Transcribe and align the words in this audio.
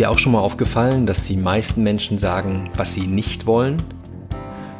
dir 0.00 0.10
auch 0.10 0.18
schon 0.18 0.32
mal 0.32 0.40
aufgefallen, 0.40 1.04
dass 1.04 1.24
die 1.24 1.36
meisten 1.36 1.82
Menschen 1.82 2.18
sagen, 2.18 2.70
was 2.74 2.94
sie 2.94 3.06
nicht 3.06 3.46
wollen? 3.46 3.76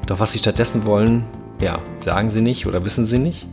Doch 0.06 0.18
was 0.18 0.32
sie 0.32 0.38
stattdessen 0.38 0.86
wollen, 0.86 1.24
ja, 1.60 1.78
sagen 1.98 2.30
sie 2.30 2.40
nicht 2.40 2.66
oder 2.66 2.84
wissen 2.86 3.04
sie 3.04 3.18
nicht? 3.18 3.46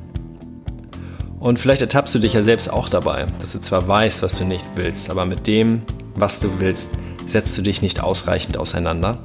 Und 1.39 1.59
vielleicht 1.59 1.81
ertappst 1.81 2.15
du 2.15 2.19
dich 2.19 2.33
ja 2.33 2.41
selbst 2.41 2.71
auch 2.71 2.87
dabei, 2.87 3.27
dass 3.41 3.51
du 3.51 3.59
zwar 3.59 3.85
weißt, 3.85 4.23
was 4.23 4.37
du 4.37 4.45
nicht 4.45 4.65
willst, 4.75 5.09
aber 5.09 5.25
mit 5.25 5.45
dem, 5.45 5.81
was 6.15 6.39
du 6.39 6.59
willst, 6.59 6.91
setzt 7.27 7.57
du 7.57 7.61
dich 7.61 7.81
nicht 7.81 8.01
ausreichend 8.01 8.57
auseinander? 8.57 9.19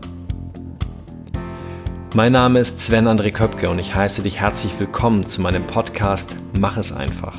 Mein 2.14 2.32
Name 2.32 2.59
ist 2.59 2.80
Sven 2.80 3.06
André 3.06 3.30
Köpke 3.30 3.70
und 3.70 3.79
ich 3.79 3.95
heiße 3.95 4.22
dich 4.22 4.40
herzlich 4.40 4.72
willkommen 4.79 5.24
zu 5.24 5.40
meinem 5.40 5.66
Podcast 5.66 6.34
Mach 6.59 6.76
es 6.76 6.93
einfach. 6.93 7.39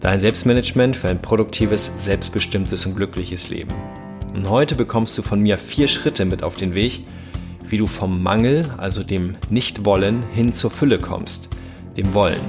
Dein 0.00 0.20
Selbstmanagement 0.20 0.96
für 0.96 1.08
ein 1.08 1.22
produktives, 1.22 1.90
selbstbestimmtes 1.98 2.84
und 2.84 2.96
glückliches 2.96 3.48
Leben. 3.48 3.72
Und 4.34 4.50
heute 4.50 4.74
bekommst 4.74 5.16
du 5.16 5.22
von 5.22 5.40
mir 5.40 5.58
vier 5.58 5.86
Schritte 5.86 6.24
mit 6.24 6.42
auf 6.42 6.56
den 6.56 6.74
Weg, 6.74 7.04
wie 7.68 7.78
du 7.78 7.86
vom 7.86 8.20
Mangel, 8.20 8.68
also 8.76 9.04
dem 9.04 9.34
Nichtwollen, 9.48 10.24
hin 10.34 10.52
zur 10.52 10.72
Fülle 10.72 10.98
kommst, 10.98 11.48
dem 11.96 12.12
Wollen. 12.14 12.40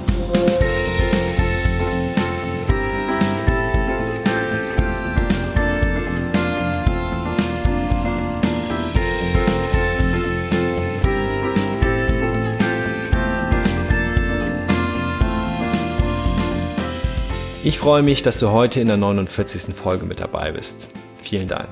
Ich 17.62 17.78
freue 17.78 18.02
mich, 18.02 18.24
dass 18.24 18.40
du 18.40 18.50
heute 18.50 18.80
in 18.80 18.88
der 18.88 18.96
49. 18.96 19.74
Folge 19.74 20.04
mit 20.04 20.18
dabei 20.18 20.50
bist. 20.50 20.88
Vielen 21.26 21.48
Dank. 21.48 21.68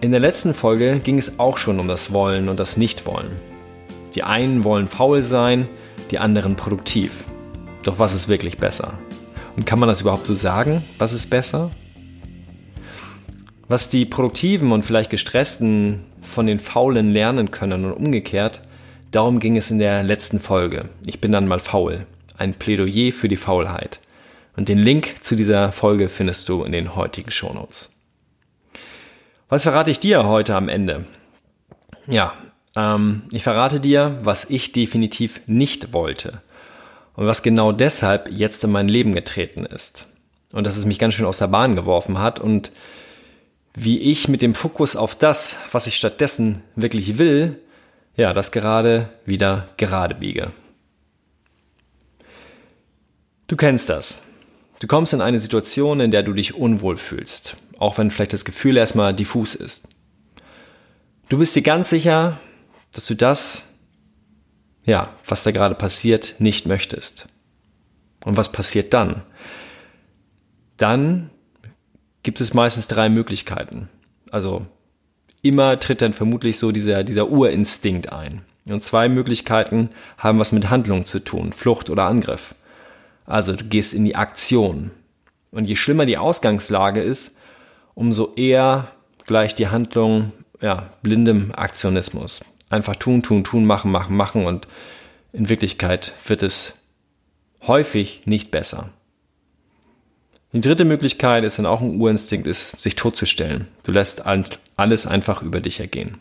In 0.00 0.10
der 0.10 0.18
letzten 0.18 0.52
Folge 0.52 0.98
ging 0.98 1.16
es 1.16 1.38
auch 1.38 1.58
schon 1.58 1.78
um 1.78 1.86
das 1.86 2.12
Wollen 2.12 2.48
und 2.48 2.58
das 2.58 2.76
Nichtwollen. 2.76 3.30
Die 4.16 4.24
einen 4.24 4.64
wollen 4.64 4.88
faul 4.88 5.22
sein, 5.22 5.68
die 6.10 6.18
anderen 6.18 6.56
produktiv. 6.56 7.22
Doch 7.84 8.00
was 8.00 8.12
ist 8.12 8.26
wirklich 8.26 8.58
besser? 8.58 8.94
Und 9.56 9.64
kann 9.64 9.78
man 9.78 9.88
das 9.88 10.00
überhaupt 10.00 10.26
so 10.26 10.34
sagen? 10.34 10.82
Was 10.98 11.12
ist 11.12 11.30
besser? 11.30 11.70
Was 13.68 13.90
die 13.90 14.06
Produktiven 14.06 14.72
und 14.72 14.84
vielleicht 14.84 15.10
Gestressten 15.10 16.00
von 16.20 16.46
den 16.46 16.58
Faulen 16.58 17.12
lernen 17.12 17.52
können 17.52 17.84
und 17.84 17.92
umgekehrt, 17.92 18.60
darum 19.12 19.38
ging 19.38 19.56
es 19.56 19.70
in 19.70 19.78
der 19.78 20.02
letzten 20.02 20.40
Folge. 20.40 20.88
Ich 21.06 21.20
bin 21.20 21.30
dann 21.30 21.46
mal 21.46 21.60
faul. 21.60 22.08
Ein 22.36 22.54
Plädoyer 22.54 23.12
für 23.12 23.28
die 23.28 23.36
Faulheit. 23.36 24.00
Und 24.56 24.68
den 24.68 24.78
Link 24.78 25.16
zu 25.20 25.36
dieser 25.36 25.72
Folge 25.72 26.08
findest 26.08 26.48
du 26.48 26.62
in 26.64 26.72
den 26.72 26.94
heutigen 26.94 27.30
Shownotes. 27.30 27.90
Was 29.48 29.64
verrate 29.64 29.90
ich 29.90 30.00
dir 30.00 30.26
heute 30.26 30.54
am 30.54 30.68
Ende? 30.68 31.06
Ja, 32.06 32.34
ähm, 32.76 33.22
ich 33.32 33.42
verrate 33.42 33.80
dir, 33.80 34.18
was 34.22 34.44
ich 34.48 34.72
definitiv 34.72 35.40
nicht 35.46 35.92
wollte 35.92 36.42
und 37.14 37.26
was 37.26 37.42
genau 37.42 37.72
deshalb 37.72 38.30
jetzt 38.30 38.64
in 38.64 38.70
mein 38.70 38.88
Leben 38.88 39.14
getreten 39.14 39.64
ist. 39.64 40.06
Und 40.52 40.66
dass 40.66 40.76
es 40.76 40.84
mich 40.84 40.98
ganz 40.98 41.14
schön 41.14 41.26
aus 41.26 41.38
der 41.38 41.48
Bahn 41.48 41.76
geworfen 41.76 42.18
hat 42.18 42.38
und 42.38 42.70
wie 43.74 43.98
ich 43.98 44.28
mit 44.28 44.40
dem 44.40 44.54
Fokus 44.54 44.94
auf 44.94 45.16
das, 45.16 45.56
was 45.72 45.88
ich 45.88 45.96
stattdessen 45.96 46.62
wirklich 46.76 47.18
will, 47.18 47.58
ja, 48.16 48.32
das 48.32 48.52
gerade 48.52 49.08
wieder 49.24 49.68
gerade 49.76 50.14
biege. 50.14 50.52
Du 53.48 53.56
kennst 53.56 53.88
das. 53.88 54.22
Du 54.84 54.88
kommst 54.88 55.14
in 55.14 55.22
eine 55.22 55.40
Situation, 55.40 55.98
in 56.00 56.10
der 56.10 56.22
du 56.22 56.34
dich 56.34 56.56
unwohl 56.56 56.98
fühlst, 56.98 57.56
auch 57.78 57.96
wenn 57.96 58.10
vielleicht 58.10 58.34
das 58.34 58.44
Gefühl 58.44 58.76
erstmal 58.76 59.14
diffus 59.14 59.54
ist. 59.54 59.88
Du 61.30 61.38
bist 61.38 61.56
dir 61.56 61.62
ganz 61.62 61.88
sicher, 61.88 62.38
dass 62.92 63.06
du 63.06 63.16
das, 63.16 63.64
ja, 64.84 65.08
was 65.26 65.42
da 65.42 65.52
gerade 65.52 65.74
passiert, 65.74 66.34
nicht 66.38 66.66
möchtest. 66.66 67.28
Und 68.26 68.36
was 68.36 68.52
passiert 68.52 68.92
dann? 68.92 69.22
Dann 70.76 71.30
gibt 72.22 72.42
es 72.42 72.52
meistens 72.52 72.86
drei 72.86 73.08
Möglichkeiten. 73.08 73.88
Also 74.30 74.60
immer 75.40 75.80
tritt 75.80 76.02
dann 76.02 76.12
vermutlich 76.12 76.58
so 76.58 76.72
dieser, 76.72 77.04
dieser 77.04 77.30
Urinstinkt 77.30 78.12
ein. 78.12 78.42
Und 78.66 78.82
zwei 78.82 79.08
Möglichkeiten 79.08 79.88
haben 80.18 80.38
was 80.38 80.52
mit 80.52 80.68
Handlung 80.68 81.06
zu 81.06 81.20
tun, 81.20 81.54
Flucht 81.54 81.88
oder 81.88 82.06
Angriff. 82.06 82.54
Also 83.24 83.54
du 83.54 83.64
gehst 83.64 83.94
in 83.94 84.04
die 84.04 84.16
Aktion. 84.16 84.90
Und 85.50 85.66
je 85.66 85.76
schlimmer 85.76 86.06
die 86.06 86.18
Ausgangslage 86.18 87.02
ist, 87.02 87.36
umso 87.94 88.34
eher 88.34 88.90
gleicht 89.26 89.58
die 89.58 89.68
Handlung 89.68 90.32
ja, 90.60 90.90
blindem 91.02 91.52
Aktionismus. 91.54 92.44
Einfach 92.70 92.96
tun, 92.96 93.22
tun, 93.22 93.44
tun, 93.44 93.64
machen, 93.64 93.90
machen, 93.90 94.16
machen 94.16 94.46
und 94.46 94.66
in 95.32 95.48
Wirklichkeit 95.48 96.12
wird 96.26 96.42
es 96.42 96.74
häufig 97.66 98.22
nicht 98.24 98.50
besser. 98.50 98.90
Die 100.52 100.60
dritte 100.60 100.84
Möglichkeit 100.84 101.42
ist 101.42 101.58
dann 101.58 101.66
auch 101.66 101.80
ein 101.80 102.00
Urinstinkt, 102.00 102.46
ist, 102.46 102.80
sich 102.80 102.94
totzustellen. 102.94 103.66
Du 103.82 103.90
lässt 103.90 104.24
alles 104.24 105.06
einfach 105.06 105.42
über 105.42 105.60
dich 105.60 105.80
ergehen. 105.80 106.18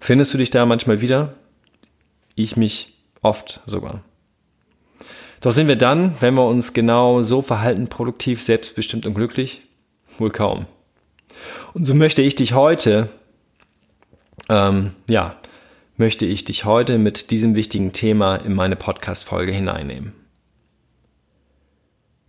Findest 0.00 0.32
du 0.32 0.38
dich 0.38 0.50
da 0.50 0.64
manchmal 0.64 1.02
wieder? 1.02 1.34
Ich 2.34 2.56
mich 2.56 2.94
oft 3.20 3.60
sogar. 3.66 4.02
Doch 5.46 5.52
sind 5.52 5.68
wir 5.68 5.76
dann, 5.76 6.16
wenn 6.18 6.34
wir 6.34 6.44
uns 6.44 6.72
genau 6.72 7.22
so 7.22 7.40
verhalten, 7.40 7.86
produktiv, 7.86 8.42
selbstbestimmt 8.42 9.06
und 9.06 9.14
glücklich? 9.14 9.62
Wohl 10.18 10.32
kaum. 10.32 10.66
Und 11.72 11.84
so 11.84 11.94
möchte 11.94 12.20
ich 12.20 12.34
dich 12.34 12.54
heute, 12.54 13.08
ähm, 14.48 14.90
ja, 15.06 15.36
möchte 15.96 16.26
ich 16.26 16.44
dich 16.44 16.64
heute 16.64 16.98
mit 16.98 17.30
diesem 17.30 17.54
wichtigen 17.54 17.92
Thema 17.92 18.34
in 18.34 18.56
meine 18.56 18.74
Podcast-Folge 18.74 19.52
hineinnehmen. 19.52 20.14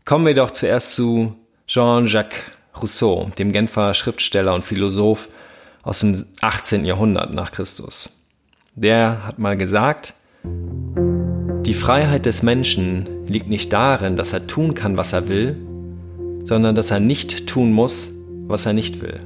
Kommen 0.05 0.28
wir 0.28 0.35
doch 0.35 0.51
zuerst 0.51 0.94
zu 0.94 1.35
Jean-Jacques 1.66 2.44
Rousseau, 2.79 3.31
dem 3.39 3.51
Genfer 3.51 3.95
Schriftsteller 3.95 4.53
und 4.53 4.63
Philosoph 4.63 5.28
aus 5.81 6.01
dem 6.01 6.28
18. 6.41 6.85
Jahrhundert 6.85 7.34
nach 7.34 7.49
Christus. 7.49 8.11
Der 8.75 9.25
hat 9.25 9.39
mal 9.39 9.57
gesagt, 9.57 10.13
die 11.67 11.73
Freiheit 11.73 12.25
des 12.25 12.44
Menschen 12.44 13.28
liegt 13.28 13.50
nicht 13.50 13.73
darin, 13.73 14.16
dass 14.16 14.31
er 14.31 14.47
tun 14.47 14.73
kann, 14.73 14.97
was 14.97 15.11
er 15.11 15.28
will, 15.28 15.57
sondern 16.45 16.75
dass 16.75 16.91
er 16.91 17.01
nicht 17.01 17.45
tun 17.45 17.73
muss, 17.73 18.07
was 18.47 18.66
er 18.66 18.72
nicht 18.72 19.01
will. 19.01 19.19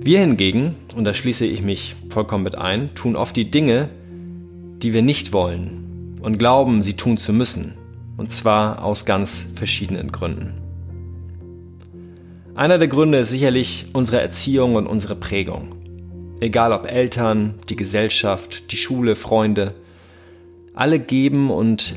Wir 0.00 0.20
hingegen, 0.20 0.74
und 0.96 1.04
da 1.04 1.12
schließe 1.12 1.44
ich 1.44 1.62
mich 1.62 1.96
vollkommen 2.08 2.44
mit 2.44 2.56
ein, 2.56 2.94
tun 2.94 3.14
oft 3.14 3.36
die 3.36 3.50
Dinge, 3.50 3.90
die 4.82 4.94
wir 4.94 5.02
nicht 5.02 5.34
wollen 5.34 6.16
und 6.22 6.38
glauben, 6.38 6.80
sie 6.80 6.94
tun 6.94 7.18
zu 7.18 7.34
müssen, 7.34 7.74
und 8.16 8.32
zwar 8.32 8.82
aus 8.82 9.04
ganz 9.04 9.44
verschiedenen 9.54 10.10
Gründen. 10.12 10.54
Einer 12.54 12.78
der 12.78 12.88
Gründe 12.88 13.18
ist 13.18 13.28
sicherlich 13.28 13.84
unsere 13.92 14.22
Erziehung 14.22 14.76
und 14.76 14.86
unsere 14.86 15.14
Prägung. 15.14 15.77
Egal 16.40 16.72
ob 16.72 16.88
Eltern, 16.88 17.54
die 17.68 17.74
Gesellschaft, 17.74 18.70
die 18.70 18.76
Schule, 18.76 19.16
Freunde, 19.16 19.74
alle 20.72 21.00
geben 21.00 21.50
und 21.50 21.96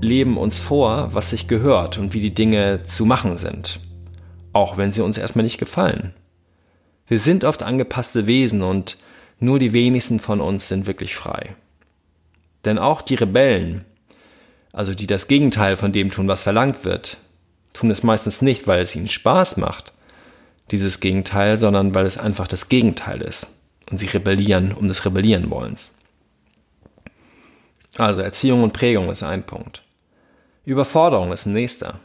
leben 0.00 0.36
uns 0.36 0.60
vor, 0.60 1.12
was 1.12 1.30
sich 1.30 1.48
gehört 1.48 1.98
und 1.98 2.14
wie 2.14 2.20
die 2.20 2.34
Dinge 2.34 2.84
zu 2.84 3.04
machen 3.04 3.36
sind, 3.36 3.80
auch 4.52 4.76
wenn 4.76 4.92
sie 4.92 5.02
uns 5.02 5.18
erstmal 5.18 5.42
nicht 5.42 5.58
gefallen. 5.58 6.14
Wir 7.08 7.18
sind 7.18 7.42
oft 7.42 7.64
angepasste 7.64 8.28
Wesen 8.28 8.62
und 8.62 8.96
nur 9.40 9.58
die 9.58 9.72
wenigsten 9.72 10.20
von 10.20 10.40
uns 10.40 10.68
sind 10.68 10.86
wirklich 10.86 11.16
frei. 11.16 11.56
Denn 12.64 12.78
auch 12.78 13.02
die 13.02 13.16
Rebellen, 13.16 13.84
also 14.72 14.94
die 14.94 15.08
das 15.08 15.26
Gegenteil 15.26 15.74
von 15.74 15.92
dem 15.92 16.10
tun, 16.10 16.28
was 16.28 16.44
verlangt 16.44 16.84
wird, 16.84 17.16
tun 17.72 17.90
es 17.90 18.04
meistens 18.04 18.40
nicht, 18.40 18.68
weil 18.68 18.82
es 18.82 18.94
ihnen 18.94 19.08
Spaß 19.08 19.56
macht, 19.56 19.92
dieses 20.70 21.00
Gegenteil, 21.00 21.58
sondern 21.58 21.92
weil 21.92 22.06
es 22.06 22.18
einfach 22.18 22.46
das 22.46 22.68
Gegenteil 22.68 23.20
ist 23.20 23.48
und 23.90 23.98
sie 23.98 24.06
rebellieren 24.06 24.72
um 24.72 24.86
des 24.86 25.04
Rebellieren 25.04 25.50
wollens. 25.50 25.92
Also 27.98 28.22
Erziehung 28.22 28.62
und 28.62 28.72
Prägung 28.72 29.08
ist 29.10 29.22
ein 29.22 29.44
Punkt. 29.44 29.82
Überforderung 30.64 31.32
ist 31.32 31.46
ein 31.46 31.52
nächster. 31.52 32.00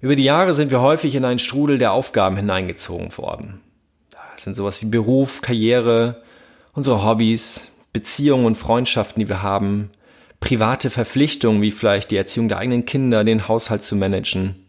Über 0.00 0.16
die 0.16 0.24
Jahre 0.24 0.54
sind 0.54 0.70
wir 0.70 0.80
häufig 0.80 1.14
in 1.14 1.24
einen 1.24 1.38
Strudel 1.38 1.78
der 1.78 1.92
Aufgaben 1.92 2.36
hineingezogen 2.36 3.16
worden. 3.16 3.60
Das 4.10 4.44
sind 4.44 4.56
sowas 4.56 4.82
wie 4.82 4.86
Beruf, 4.86 5.40
Karriere, 5.40 6.22
unsere 6.72 7.04
Hobbys, 7.04 7.70
Beziehungen 7.92 8.44
und 8.44 8.56
Freundschaften, 8.56 9.20
die 9.20 9.28
wir 9.28 9.42
haben, 9.42 9.90
private 10.40 10.90
Verpflichtungen 10.90 11.62
wie 11.62 11.70
vielleicht 11.70 12.10
die 12.10 12.16
Erziehung 12.16 12.48
der 12.48 12.58
eigenen 12.58 12.84
Kinder, 12.84 13.24
den 13.24 13.48
Haushalt 13.48 13.82
zu 13.82 13.96
managen 13.96 14.66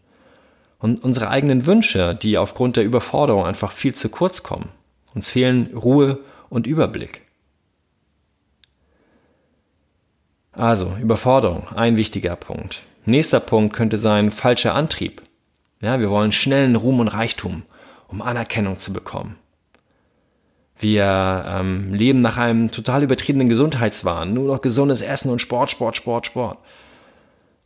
und 0.78 1.02
unsere 1.02 1.28
eigenen 1.28 1.66
Wünsche, 1.66 2.14
die 2.14 2.38
aufgrund 2.38 2.76
der 2.76 2.84
Überforderung 2.84 3.44
einfach 3.44 3.72
viel 3.72 3.94
zu 3.94 4.08
kurz 4.08 4.42
kommen. 4.42 4.70
Uns 5.18 5.32
fehlen 5.32 5.76
Ruhe 5.76 6.20
und 6.48 6.68
Überblick. 6.68 7.22
Also, 10.52 10.94
Überforderung, 11.02 11.66
ein 11.74 11.96
wichtiger 11.96 12.36
Punkt. 12.36 12.84
Nächster 13.04 13.40
Punkt 13.40 13.74
könnte 13.74 13.98
sein 13.98 14.30
falscher 14.30 14.76
Antrieb. 14.76 15.22
Ja, 15.80 15.98
wir 15.98 16.08
wollen 16.08 16.30
schnellen 16.30 16.76
Ruhm 16.76 17.00
und 17.00 17.08
Reichtum, 17.08 17.64
um 18.06 18.22
Anerkennung 18.22 18.78
zu 18.78 18.92
bekommen. 18.92 19.34
Wir 20.78 21.44
ähm, 21.48 21.92
leben 21.92 22.20
nach 22.20 22.36
einem 22.36 22.70
total 22.70 23.02
übertriebenen 23.02 23.48
Gesundheitswahn. 23.48 24.32
Nur 24.32 24.46
noch 24.46 24.60
gesundes 24.60 25.02
Essen 25.02 25.32
und 25.32 25.40
Sport, 25.40 25.72
Sport, 25.72 25.96
Sport, 25.96 26.26
Sport. 26.26 26.58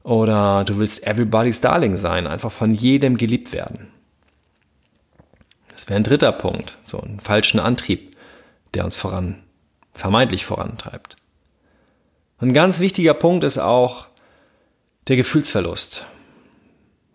Oder 0.04 0.64
du 0.64 0.78
willst 0.78 1.06
everybody's 1.06 1.60
darling 1.60 1.98
sein, 1.98 2.26
einfach 2.26 2.50
von 2.50 2.70
jedem 2.70 3.18
geliebt 3.18 3.52
werden. 3.52 3.91
Das 5.82 5.88
wäre 5.88 5.96
ein 5.96 6.04
dritter 6.04 6.30
Punkt, 6.30 6.78
so 6.84 7.00
einen 7.00 7.18
falschen 7.18 7.58
Antrieb, 7.58 8.14
der 8.72 8.84
uns 8.84 8.96
voran, 8.96 9.42
vermeintlich 9.92 10.44
vorantreibt. 10.44 11.16
Ein 12.38 12.54
ganz 12.54 12.78
wichtiger 12.78 13.14
Punkt 13.14 13.42
ist 13.42 13.58
auch 13.58 14.06
der 15.08 15.16
Gefühlsverlust. 15.16 16.06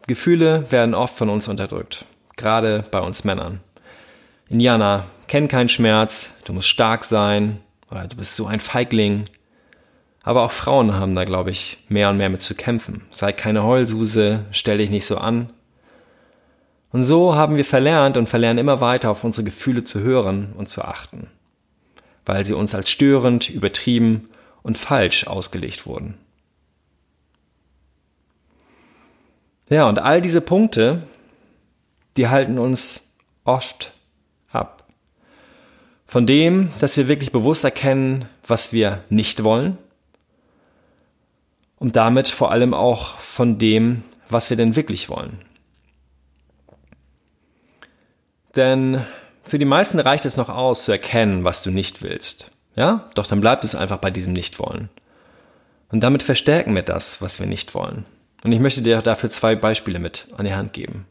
Gefühle 0.08 0.70
werden 0.70 0.96
oft 0.96 1.16
von 1.16 1.30
uns 1.30 1.48
unterdrückt, 1.48 2.04
gerade 2.36 2.84
bei 2.92 3.00
uns 3.00 3.24
Männern. 3.24 3.62
Indianer, 4.50 5.06
kenn 5.28 5.48
keinen 5.48 5.70
Schmerz, 5.70 6.32
du 6.44 6.52
musst 6.52 6.68
stark 6.68 7.06
sein, 7.06 7.62
oder 7.90 8.06
du 8.06 8.18
bist 8.18 8.36
so 8.36 8.48
ein 8.48 8.60
Feigling. 8.60 9.24
Aber 10.24 10.44
auch 10.44 10.52
Frauen 10.52 10.94
haben 10.94 11.16
da, 11.16 11.24
glaube 11.24 11.52
ich, 11.52 11.86
mehr 11.88 12.10
und 12.10 12.18
mehr 12.18 12.30
mit 12.30 12.42
zu 12.42 12.54
kämpfen. 12.54 13.06
Sei 13.12 13.32
keine 13.32 13.64
Heulsuse, 13.64 14.44
stell 14.52 14.80
dich 14.80 14.90
nicht 14.90 15.06
so 15.06 15.16
an. 15.16 15.54
Und 16.98 17.04
so 17.04 17.36
haben 17.36 17.58
wir 17.58 17.64
verlernt 17.64 18.18
und 18.18 18.28
verlernen 18.28 18.58
immer 18.58 18.82
weiter 18.82 19.12
auf 19.12 19.24
unsere 19.24 19.44
Gefühle 19.44 19.84
zu 19.84 20.00
hören 20.00 20.54
und 20.58 20.68
zu 20.68 20.82
achten, 20.82 21.28
weil 22.26 22.44
sie 22.44 22.54
uns 22.54 22.74
als 22.74 22.90
störend, 22.90 23.52
übertrieben 23.52 24.30
und 24.64 24.80
falsch 24.80 25.28
ausgelegt 25.28 25.86
wurden. 25.86 26.18
Ja, 29.70 29.88
und 29.88 30.00
all 30.00 30.24
diese 30.24 30.42
Punkte, 30.42 31.04
die 32.18 32.30
halten 32.30 32.58
uns 32.58 33.04
oft 33.44 33.94
ab. 34.50 34.84
Von 36.08 36.26
dem, 36.26 36.72
dass 36.80 36.98
wir 36.98 37.08
wirklich 37.08 37.32
bewusst 37.32 37.64
erkennen, 37.64 38.26
was 38.48 38.74
wir 38.74 39.04
nicht 39.12 39.44
wollen 39.44 39.78
und 41.78 41.96
damit 41.96 42.28
vor 42.28 42.50
allem 42.52 42.74
auch 42.74 43.20
von 43.20 43.60
dem, 43.60 44.04
was 44.30 44.50
wir 44.50 44.58
denn 44.58 44.76
wirklich 44.76 45.10
wollen. 45.10 45.44
Denn 48.58 49.06
für 49.44 49.60
die 49.60 49.66
meisten 49.66 50.00
reicht 50.00 50.26
es 50.26 50.36
noch 50.36 50.50
aus, 50.50 50.84
zu 50.84 50.92
erkennen, 50.92 51.46
was 51.46 51.64
du 51.64 51.72
nicht 51.72 52.02
willst. 52.02 52.52
Ja? 52.76 53.10
Doch 53.16 53.28
dann 53.28 53.40
bleibt 53.40 53.64
es 53.64 53.76
einfach 53.76 53.98
bei 53.98 54.12
diesem 54.12 54.34
Nichtwollen. 54.34 54.90
Und 55.90 56.02
damit 56.04 56.24
verstärken 56.24 56.76
wir 56.76 56.82
das, 56.82 57.22
was 57.22 57.40
wir 57.40 57.48
nicht 57.48 57.74
wollen. 57.74 58.06
Und 58.44 58.52
ich 58.52 58.60
möchte 58.60 58.82
dir 58.82 59.02
dafür 59.02 59.30
zwei 59.30 59.56
Beispiele 59.56 60.00
mit 60.00 60.28
an 60.36 60.46
die 60.46 60.54
Hand 60.54 60.74
geben. 60.74 61.06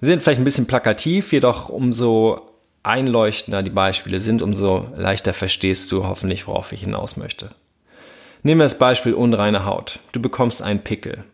Sie 0.00 0.06
sind 0.06 0.22
vielleicht 0.22 0.40
ein 0.40 0.44
bisschen 0.44 0.66
plakativ, 0.66 1.32
jedoch 1.32 1.68
umso 1.68 2.52
einleuchtender 2.82 3.62
die 3.62 3.70
Beispiele 3.70 4.20
sind, 4.20 4.42
umso 4.42 4.84
leichter 4.94 5.34
verstehst 5.34 5.90
du 5.90 6.04
hoffentlich, 6.04 6.46
worauf 6.46 6.70
ich 6.70 6.80
hinaus 6.80 7.16
möchte. 7.16 7.50
Nehmen 8.42 8.60
wir 8.60 8.66
das 8.66 8.78
Beispiel 8.78 9.14
unreine 9.14 9.64
Haut. 9.64 9.98
Du 10.12 10.20
bekommst 10.20 10.62
einen 10.62 10.80
Pickel. 10.80 11.24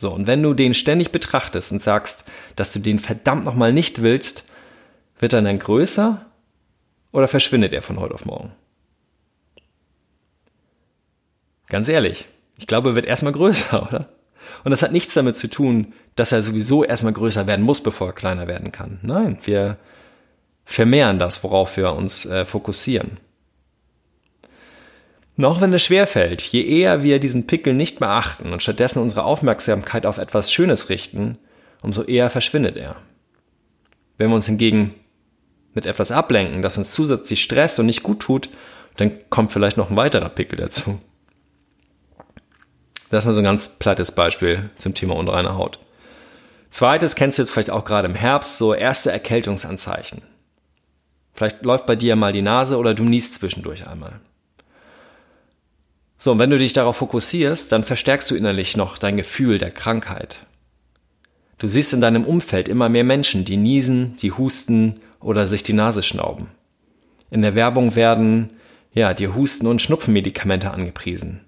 So, 0.00 0.14
und 0.14 0.28
wenn 0.28 0.44
du 0.44 0.54
den 0.54 0.74
ständig 0.74 1.10
betrachtest 1.10 1.72
und 1.72 1.82
sagst, 1.82 2.24
dass 2.54 2.72
du 2.72 2.78
den 2.78 3.00
verdammt 3.00 3.44
nochmal 3.44 3.72
nicht 3.72 4.00
willst, 4.00 4.44
wird 5.18 5.32
er 5.32 5.42
dann 5.42 5.58
größer 5.58 6.24
oder 7.10 7.26
verschwindet 7.26 7.72
er 7.72 7.82
von 7.82 7.98
heute 7.98 8.14
auf 8.14 8.24
morgen? 8.24 8.52
Ganz 11.66 11.88
ehrlich, 11.88 12.28
ich 12.56 12.68
glaube, 12.68 12.90
er 12.90 12.94
wird 12.94 13.06
erstmal 13.06 13.32
größer, 13.32 13.82
oder? 13.88 14.08
Und 14.62 14.70
das 14.70 14.82
hat 14.82 14.92
nichts 14.92 15.14
damit 15.14 15.36
zu 15.36 15.50
tun, 15.50 15.92
dass 16.14 16.30
er 16.30 16.44
sowieso 16.44 16.84
erstmal 16.84 17.12
größer 17.12 17.48
werden 17.48 17.64
muss, 17.64 17.82
bevor 17.82 18.08
er 18.08 18.12
kleiner 18.12 18.46
werden 18.46 18.70
kann. 18.70 19.00
Nein, 19.02 19.38
wir 19.42 19.78
vermehren 20.64 21.18
das, 21.18 21.42
worauf 21.42 21.76
wir 21.76 21.92
uns 21.92 22.24
äh, 22.24 22.44
fokussieren. 22.44 23.18
Noch 25.40 25.60
wenn 25.60 25.72
es 25.72 25.84
schwer 25.84 26.08
fällt, 26.08 26.42
je 26.42 26.64
eher 26.64 27.04
wir 27.04 27.20
diesen 27.20 27.46
Pickel 27.46 27.72
nicht 27.72 28.00
beachten 28.00 28.52
und 28.52 28.60
stattdessen 28.60 28.98
unsere 28.98 29.22
Aufmerksamkeit 29.22 30.04
auf 30.04 30.18
etwas 30.18 30.52
Schönes 30.52 30.88
richten, 30.88 31.38
umso 31.80 32.02
eher 32.02 32.28
verschwindet 32.28 32.76
er. 32.76 32.96
Wenn 34.16 34.30
wir 34.30 34.34
uns 34.34 34.46
hingegen 34.46 34.94
mit 35.74 35.86
etwas 35.86 36.10
ablenken, 36.10 36.60
das 36.60 36.76
uns 36.76 36.90
zusätzlich 36.90 37.40
stresst 37.40 37.78
und 37.78 37.86
nicht 37.86 38.02
gut 38.02 38.18
tut, 38.18 38.48
dann 38.96 39.12
kommt 39.30 39.52
vielleicht 39.52 39.76
noch 39.76 39.90
ein 39.90 39.96
weiterer 39.96 40.28
Pickel 40.28 40.56
dazu. 40.56 40.98
Das 43.08 43.20
ist 43.20 43.26
mal 43.26 43.32
so 43.32 43.38
ein 43.38 43.44
ganz 43.44 43.68
plattes 43.78 44.10
Beispiel 44.10 44.70
zum 44.76 44.94
Thema 44.94 45.14
unreine 45.14 45.54
Haut. 45.54 45.78
Zweites 46.70 47.14
kennst 47.14 47.38
du 47.38 47.42
jetzt 47.42 47.52
vielleicht 47.52 47.70
auch 47.70 47.84
gerade 47.84 48.08
im 48.08 48.16
Herbst, 48.16 48.58
so 48.58 48.74
erste 48.74 49.12
Erkältungsanzeichen. 49.12 50.20
Vielleicht 51.32 51.62
läuft 51.62 51.86
bei 51.86 51.94
dir 51.94 52.16
mal 52.16 52.32
die 52.32 52.42
Nase 52.42 52.76
oder 52.76 52.92
du 52.92 53.04
niest 53.04 53.34
zwischendurch 53.34 53.86
einmal. 53.86 54.20
So, 56.18 56.32
und 56.32 56.40
wenn 56.40 56.50
du 56.50 56.58
dich 56.58 56.72
darauf 56.72 56.96
fokussierst, 56.96 57.70
dann 57.70 57.84
verstärkst 57.84 58.30
du 58.30 58.34
innerlich 58.34 58.76
noch 58.76 58.98
dein 58.98 59.16
Gefühl 59.16 59.58
der 59.58 59.70
Krankheit. 59.70 60.40
Du 61.58 61.68
siehst 61.68 61.92
in 61.92 62.00
deinem 62.00 62.24
Umfeld 62.24 62.68
immer 62.68 62.88
mehr 62.88 63.04
Menschen, 63.04 63.44
die 63.44 63.56
niesen, 63.56 64.16
die 64.18 64.32
husten 64.32 65.00
oder 65.20 65.46
sich 65.46 65.62
die 65.62 65.72
Nase 65.72 66.02
schnauben. 66.02 66.48
In 67.30 67.42
der 67.42 67.54
Werbung 67.54 67.94
werden, 67.94 68.50
ja, 68.92 69.14
dir 69.14 69.34
Husten- 69.34 69.66
und 69.66 69.80
Schnupfenmedikamente 69.80 70.72
angepriesen. 70.72 71.44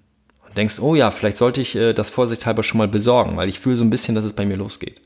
Und 0.46 0.56
denkst, 0.56 0.80
oh 0.80 0.94
ja, 0.94 1.10
vielleicht 1.10 1.36
sollte 1.36 1.60
ich 1.60 1.74
äh, 1.76 1.92
das 1.92 2.10
vorsichtshalber 2.10 2.62
schon 2.62 2.78
mal 2.78 2.88
besorgen, 2.88 3.36
weil 3.36 3.48
ich 3.48 3.60
fühle 3.60 3.76
so 3.76 3.84
ein 3.84 3.90
bisschen, 3.90 4.14
dass 4.14 4.24
es 4.24 4.32
bei 4.32 4.44
mir 4.44 4.56
losgeht. 4.56 5.00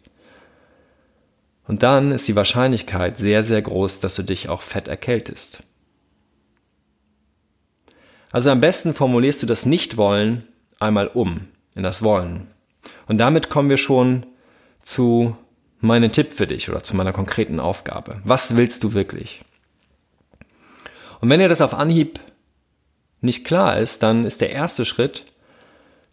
Und 1.67 1.83
dann 1.83 2.13
ist 2.13 2.29
die 2.29 2.37
Wahrscheinlichkeit 2.37 3.17
sehr, 3.17 3.45
sehr 3.45 3.63
groß, 3.63 4.01
dass 4.01 4.15
du 4.17 4.23
dich 4.23 4.49
auch 4.49 4.63
fett 4.63 4.89
erkältest. 4.89 5.61
Also 8.35 8.51
am 8.51 8.61
besten 8.61 8.95
formulierst 8.95 9.45
du 9.45 9.47
das 9.47 9.65
Nicht-Wollen 9.65 10.43
einmal 10.81 11.07
um 11.07 11.47
in 11.77 11.85
das 11.85 12.03
Wollen. 12.03 12.49
Und 13.07 13.19
damit 13.19 13.49
kommen 13.49 13.71
wir 13.71 13.77
schon 13.77 14.27
zu 14.83 15.37
meinem 15.79 16.11
Tipp 16.11 16.33
für 16.33 16.49
dich 16.49 16.69
oder 16.69 16.83
zu 16.83 16.97
meiner 16.97 17.13
konkreten 17.13 17.61
Aufgabe. 17.61 18.21
Was 18.25 18.57
willst 18.57 18.83
du 18.83 18.93
wirklich? 18.93 19.45
Und 21.21 21.31
wenn 21.31 21.39
dir 21.39 21.49
das 21.49 21.61
auf 21.61 21.75
Anhieb 21.75 22.19
nicht 23.21 23.45
klar 23.45 23.79
ist, 23.79 24.03
dann 24.03 24.25
ist 24.25 24.41
der 24.41 24.51
erste 24.51 24.85
Schritt 24.85 25.27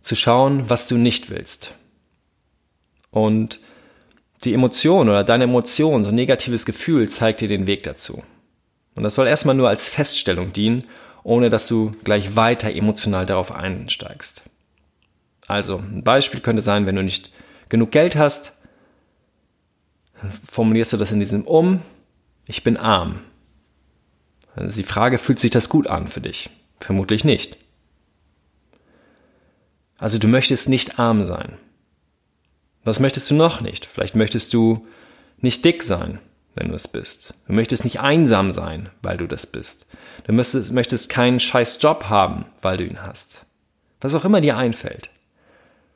zu 0.04 0.16
schauen, 0.16 0.70
was 0.70 0.88
du 0.88 0.98
nicht 0.98 1.32
willst. 1.32 1.76
Und 3.10 3.60
die 4.44 4.54
Emotion 4.54 5.10
oder 5.10 5.24
deine 5.24 5.46
Emotion, 5.46 6.04
so 6.04 6.10
ein 6.10 6.16
negatives 6.16 6.68
Gefühl 6.68 7.10
zeigt 7.10 7.42
dir 7.42 7.48
den 7.48 7.66
Weg 7.66 7.82
dazu. 7.82 8.22
Und 8.96 9.02
das 9.02 9.16
soll 9.16 9.26
erstmal 9.26 9.56
nur 9.56 9.70
als 9.70 9.90
Feststellung 9.90 10.54
dienen 10.54 10.86
ohne 11.24 11.50
dass 11.50 11.68
du 11.68 11.92
gleich 12.04 12.36
weiter 12.36 12.74
emotional 12.74 13.26
darauf 13.26 13.54
einsteigst. 13.54 14.44
Also, 15.48 15.78
ein 15.78 16.04
Beispiel 16.04 16.40
könnte 16.40 16.62
sein, 16.62 16.88
wenn 16.88 16.96
du 16.96 17.04
nicht 17.04 17.32
genug 17.70 17.92
Geld 17.92 18.16
hast, 18.16 18.54
formulierst 20.46 20.94
du 20.94 20.98
das 20.98 21.12
in 21.12 21.20
diesem 21.20 21.46
Um, 21.46 21.82
ich 22.48 22.64
bin 22.64 22.78
arm. 22.78 23.22
Also 24.56 24.76
die 24.76 24.88
Frage, 24.88 25.18
fühlt 25.18 25.40
sich 25.40 25.52
das 25.52 25.70
gut 25.70 25.88
an 25.88 26.08
für 26.08 26.22
dich? 26.22 26.50
Vermutlich 26.80 27.24
nicht. 27.24 27.58
Also 29.98 30.18
du 30.18 30.28
möchtest 30.28 30.68
nicht 30.68 31.00
arm 31.00 31.24
sein. 31.24 31.58
Was 32.84 33.00
möchtest 33.00 33.30
du 33.30 33.36
noch 33.36 33.62
nicht? 33.62 33.86
Vielleicht 33.86 34.16
möchtest 34.16 34.54
du 34.54 34.88
nicht 35.38 35.64
dick 35.64 35.84
sein 35.84 36.20
wenn 36.56 36.70
du 36.70 36.76
es 36.76 36.88
bist. 36.88 37.34
Du 37.48 37.54
möchtest 37.54 37.84
nicht 37.84 38.00
einsam 38.00 38.54
sein, 38.54 38.90
weil 39.02 39.18
du 39.18 39.28
das 39.28 39.46
bist. 39.46 39.86
Du 40.26 40.34
möchtest, 40.34 40.72
möchtest 40.72 41.10
keinen 41.10 41.40
scheiß 41.40 41.78
Job 41.82 42.06
haben, 42.10 42.46
weil 42.62 42.78
du 42.78 42.86
ihn 42.86 43.02
hast. 43.02 43.46
Was 44.02 44.16
auch 44.16 44.26
immer 44.26 44.42
dir 44.42 44.58
einfällt. 44.58 45.10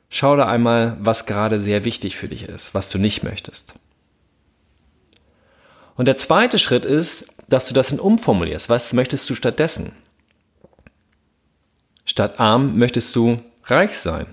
Schau 0.08 0.36
da 0.36 0.46
einmal, 0.46 0.96
was 1.00 1.26
gerade 1.26 1.58
sehr 1.60 1.84
wichtig 1.84 2.16
für 2.16 2.28
dich 2.28 2.44
ist, 2.44 2.74
was 2.74 2.88
du 2.88 2.98
nicht 2.98 3.22
möchtest. 3.22 3.74
Und 5.96 6.06
der 6.06 6.16
zweite 6.16 6.58
Schritt 6.58 6.84
ist, 6.84 7.28
dass 7.48 7.68
du 7.68 7.74
das 7.74 7.90
in 7.90 8.00
umformulierst. 8.00 8.68
Was 8.68 8.92
möchtest 8.92 9.28
du 9.28 9.34
stattdessen? 9.34 9.92
Statt 12.04 12.38
arm 12.38 12.78
möchtest 12.78 13.14
du 13.16 13.38
reich 13.64 13.96
sein. 13.98 14.26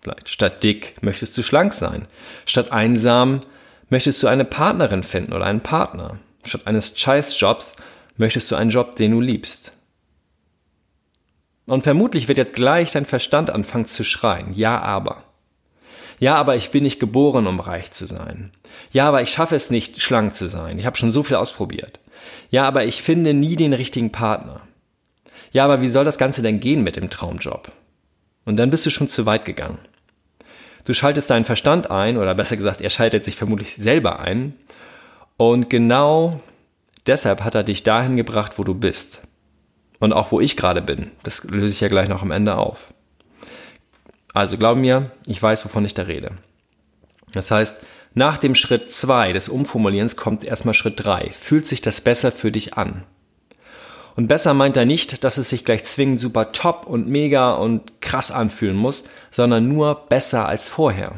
Vielleicht. 0.00 0.28
Statt 0.28 0.62
dick 0.62 1.02
möchtest 1.02 1.36
du 1.36 1.42
schlank 1.42 1.72
sein. 1.72 2.06
Statt 2.46 2.70
einsam 2.70 3.40
Möchtest 3.90 4.22
du 4.22 4.26
eine 4.26 4.44
Partnerin 4.44 5.02
finden 5.02 5.32
oder 5.32 5.46
einen 5.46 5.62
Partner? 5.62 6.18
Statt 6.44 6.66
eines 6.66 6.98
Scheißjobs 6.98 7.74
möchtest 8.16 8.50
du 8.50 8.56
einen 8.56 8.70
Job, 8.70 8.96
den 8.96 9.12
du 9.12 9.20
liebst. 9.20 9.72
Und 11.66 11.82
vermutlich 11.82 12.28
wird 12.28 12.38
jetzt 12.38 12.54
gleich 12.54 12.92
dein 12.92 13.06
Verstand 13.06 13.50
anfangen 13.50 13.86
zu 13.86 14.04
schreien. 14.04 14.54
Ja, 14.54 14.80
aber. 14.80 15.24
Ja, 16.18 16.34
aber 16.34 16.56
ich 16.56 16.70
bin 16.70 16.82
nicht 16.82 16.98
geboren, 16.98 17.46
um 17.46 17.60
reich 17.60 17.92
zu 17.92 18.06
sein. 18.06 18.50
Ja, 18.90 19.08
aber 19.08 19.22
ich 19.22 19.30
schaffe 19.30 19.54
es 19.54 19.70
nicht, 19.70 20.00
schlank 20.00 20.34
zu 20.34 20.48
sein. 20.48 20.78
Ich 20.78 20.86
habe 20.86 20.96
schon 20.96 21.12
so 21.12 21.22
viel 21.22 21.36
ausprobiert. 21.36 22.00
Ja, 22.50 22.64
aber 22.64 22.84
ich 22.84 23.02
finde 23.02 23.34
nie 23.34 23.56
den 23.56 23.72
richtigen 23.72 24.10
Partner. 24.10 24.60
Ja, 25.52 25.64
aber 25.64 25.80
wie 25.80 25.90
soll 25.90 26.04
das 26.04 26.18
Ganze 26.18 26.42
denn 26.42 26.60
gehen 26.60 26.82
mit 26.82 26.96
dem 26.96 27.10
Traumjob? 27.10 27.70
Und 28.44 28.56
dann 28.56 28.70
bist 28.70 28.84
du 28.84 28.90
schon 28.90 29.08
zu 29.08 29.26
weit 29.26 29.44
gegangen. 29.44 29.78
Du 30.84 30.92
schaltest 30.92 31.30
deinen 31.30 31.44
Verstand 31.44 31.90
ein, 31.90 32.16
oder 32.16 32.34
besser 32.34 32.56
gesagt, 32.56 32.80
er 32.80 32.90
schaltet 32.90 33.24
sich 33.24 33.36
vermutlich 33.36 33.76
selber 33.76 34.20
ein. 34.20 34.54
Und 35.36 35.70
genau 35.70 36.40
deshalb 37.06 37.44
hat 37.44 37.54
er 37.54 37.64
dich 37.64 37.82
dahin 37.82 38.16
gebracht, 38.16 38.58
wo 38.58 38.64
du 38.64 38.74
bist. 38.74 39.22
Und 39.98 40.12
auch 40.12 40.32
wo 40.32 40.40
ich 40.40 40.56
gerade 40.56 40.82
bin. 40.82 41.10
Das 41.22 41.44
löse 41.44 41.72
ich 41.72 41.80
ja 41.80 41.88
gleich 41.88 42.08
noch 42.08 42.22
am 42.22 42.30
Ende 42.30 42.56
auf. 42.56 42.92
Also 44.32 44.56
glaub 44.56 44.78
mir, 44.78 45.10
ich 45.26 45.42
weiß, 45.42 45.64
wovon 45.64 45.84
ich 45.84 45.94
da 45.94 46.02
rede. 46.02 46.30
Das 47.32 47.50
heißt, 47.50 47.84
nach 48.14 48.38
dem 48.38 48.54
Schritt 48.54 48.90
2 48.90 49.32
des 49.32 49.48
Umformulierens 49.48 50.16
kommt 50.16 50.44
erstmal 50.44 50.74
Schritt 50.74 51.04
3. 51.04 51.30
Fühlt 51.32 51.66
sich 51.68 51.80
das 51.80 52.00
besser 52.00 52.32
für 52.32 52.52
dich 52.52 52.74
an? 52.74 53.04
Und 54.18 54.26
besser 54.26 54.52
meint 54.52 54.76
er 54.76 54.84
nicht, 54.84 55.22
dass 55.22 55.38
es 55.38 55.48
sich 55.48 55.64
gleich 55.64 55.84
zwingend 55.84 56.18
super 56.20 56.50
top 56.50 56.86
und 56.86 57.06
mega 57.06 57.52
und 57.52 58.00
krass 58.00 58.32
anfühlen 58.32 58.76
muss, 58.76 59.04
sondern 59.30 59.68
nur 59.68 59.94
besser 60.08 60.48
als 60.48 60.66
vorher. 60.66 61.14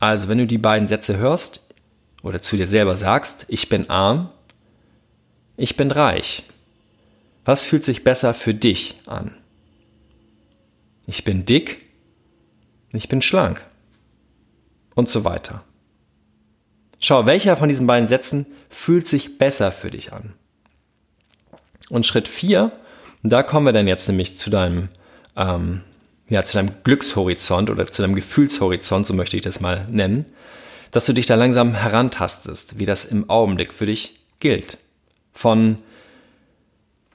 Also 0.00 0.26
wenn 0.26 0.38
du 0.38 0.48
die 0.48 0.58
beiden 0.58 0.88
Sätze 0.88 1.18
hörst 1.18 1.60
oder 2.24 2.42
zu 2.42 2.56
dir 2.56 2.66
selber 2.66 2.96
sagst, 2.96 3.46
ich 3.46 3.68
bin 3.68 3.90
arm, 3.90 4.28
ich 5.56 5.76
bin 5.76 5.92
reich. 5.92 6.42
Was 7.44 7.64
fühlt 7.64 7.84
sich 7.84 8.02
besser 8.02 8.34
für 8.34 8.54
dich 8.54 8.96
an? 9.06 9.30
Ich 11.06 11.22
bin 11.22 11.44
dick, 11.44 11.84
ich 12.92 13.08
bin 13.08 13.22
schlank 13.22 13.62
und 14.96 15.08
so 15.08 15.24
weiter. 15.24 15.62
Schau, 16.98 17.26
welcher 17.26 17.56
von 17.56 17.68
diesen 17.68 17.86
beiden 17.86 18.08
Sätzen 18.08 18.46
fühlt 18.68 19.06
sich 19.06 19.38
besser 19.38 19.70
für 19.70 19.92
dich 19.92 20.12
an? 20.12 20.34
Und 21.88 22.06
Schritt 22.06 22.28
4, 22.28 22.72
da 23.22 23.42
kommen 23.42 23.66
wir 23.66 23.72
dann 23.72 23.88
jetzt 23.88 24.08
nämlich 24.08 24.36
zu 24.36 24.50
deinem, 24.50 24.88
ähm, 25.36 25.82
ja, 26.28 26.44
zu 26.44 26.56
deinem 26.56 26.70
Glückshorizont 26.84 27.70
oder 27.70 27.86
zu 27.86 28.02
deinem 28.02 28.14
Gefühlshorizont, 28.14 29.06
so 29.06 29.14
möchte 29.14 29.36
ich 29.36 29.42
das 29.42 29.60
mal 29.60 29.86
nennen, 29.90 30.26
dass 30.90 31.06
du 31.06 31.12
dich 31.12 31.26
da 31.26 31.34
langsam 31.34 31.74
herantastest, 31.74 32.78
wie 32.78 32.86
das 32.86 33.04
im 33.04 33.28
Augenblick 33.28 33.72
für 33.72 33.86
dich 33.86 34.20
gilt. 34.38 34.78
Von 35.32 35.78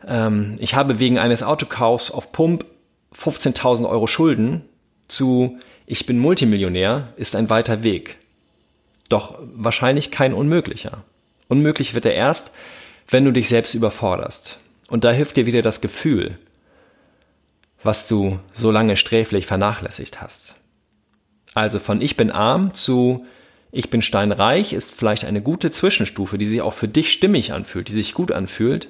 ähm, 0.08 0.56
ich 0.60 0.76
habe 0.76 1.00
wegen 1.00 1.20
eines 1.20 1.44
Autokaufs 1.44 2.12
auf 2.12 2.32
Pump 2.32 2.66
15.000 3.14 3.88
Euro 3.88 4.08
Schulden 4.08 4.62
zu 5.08 5.60
ich 5.86 6.06
bin 6.06 6.18
Multimillionär 6.18 7.14
ist 7.16 7.36
ein 7.36 7.50
weiter 7.50 7.84
Weg. 7.84 8.18
Doch 9.10 9.40
wahrscheinlich 9.54 10.10
kein 10.10 10.34
unmöglicher. 10.34 11.04
Unmöglich 11.48 11.94
wird 11.94 12.06
er 12.06 12.16
erst, 12.16 12.52
wenn 13.08 13.26
du 13.26 13.32
dich 13.32 13.48
selbst 13.48 13.74
überforderst. 13.74 14.60
Und 14.88 15.04
da 15.04 15.12
hilft 15.12 15.38
dir 15.38 15.46
wieder 15.46 15.62
das 15.62 15.82
Gefühl, 15.82 16.38
was 17.84 18.08
du 18.08 18.40
so 18.54 18.72
lange 18.72 18.98
sträflich 18.98 19.46
vernachlässigt 19.46 20.22
hast. 20.22 20.56
Also 21.54 21.80
von 21.80 22.02
ich 22.02 22.18
bin 22.18 22.32
arm 22.32 22.74
zu 22.74 23.26
ich 23.72 23.90
bin 23.90 24.02
steinreich 24.02 24.72
ist 24.72 24.94
vielleicht 24.94 25.26
eine 25.26 25.42
gute 25.42 25.70
Zwischenstufe, 25.70 26.38
die 26.38 26.46
sich 26.46 26.62
auch 26.62 26.74
für 26.74 26.88
dich 26.88 27.12
stimmig 27.12 27.52
anfühlt, 27.52 27.90
die 27.90 27.94
sich 27.94 28.14
gut 28.14 28.32
anfühlt. 28.32 28.88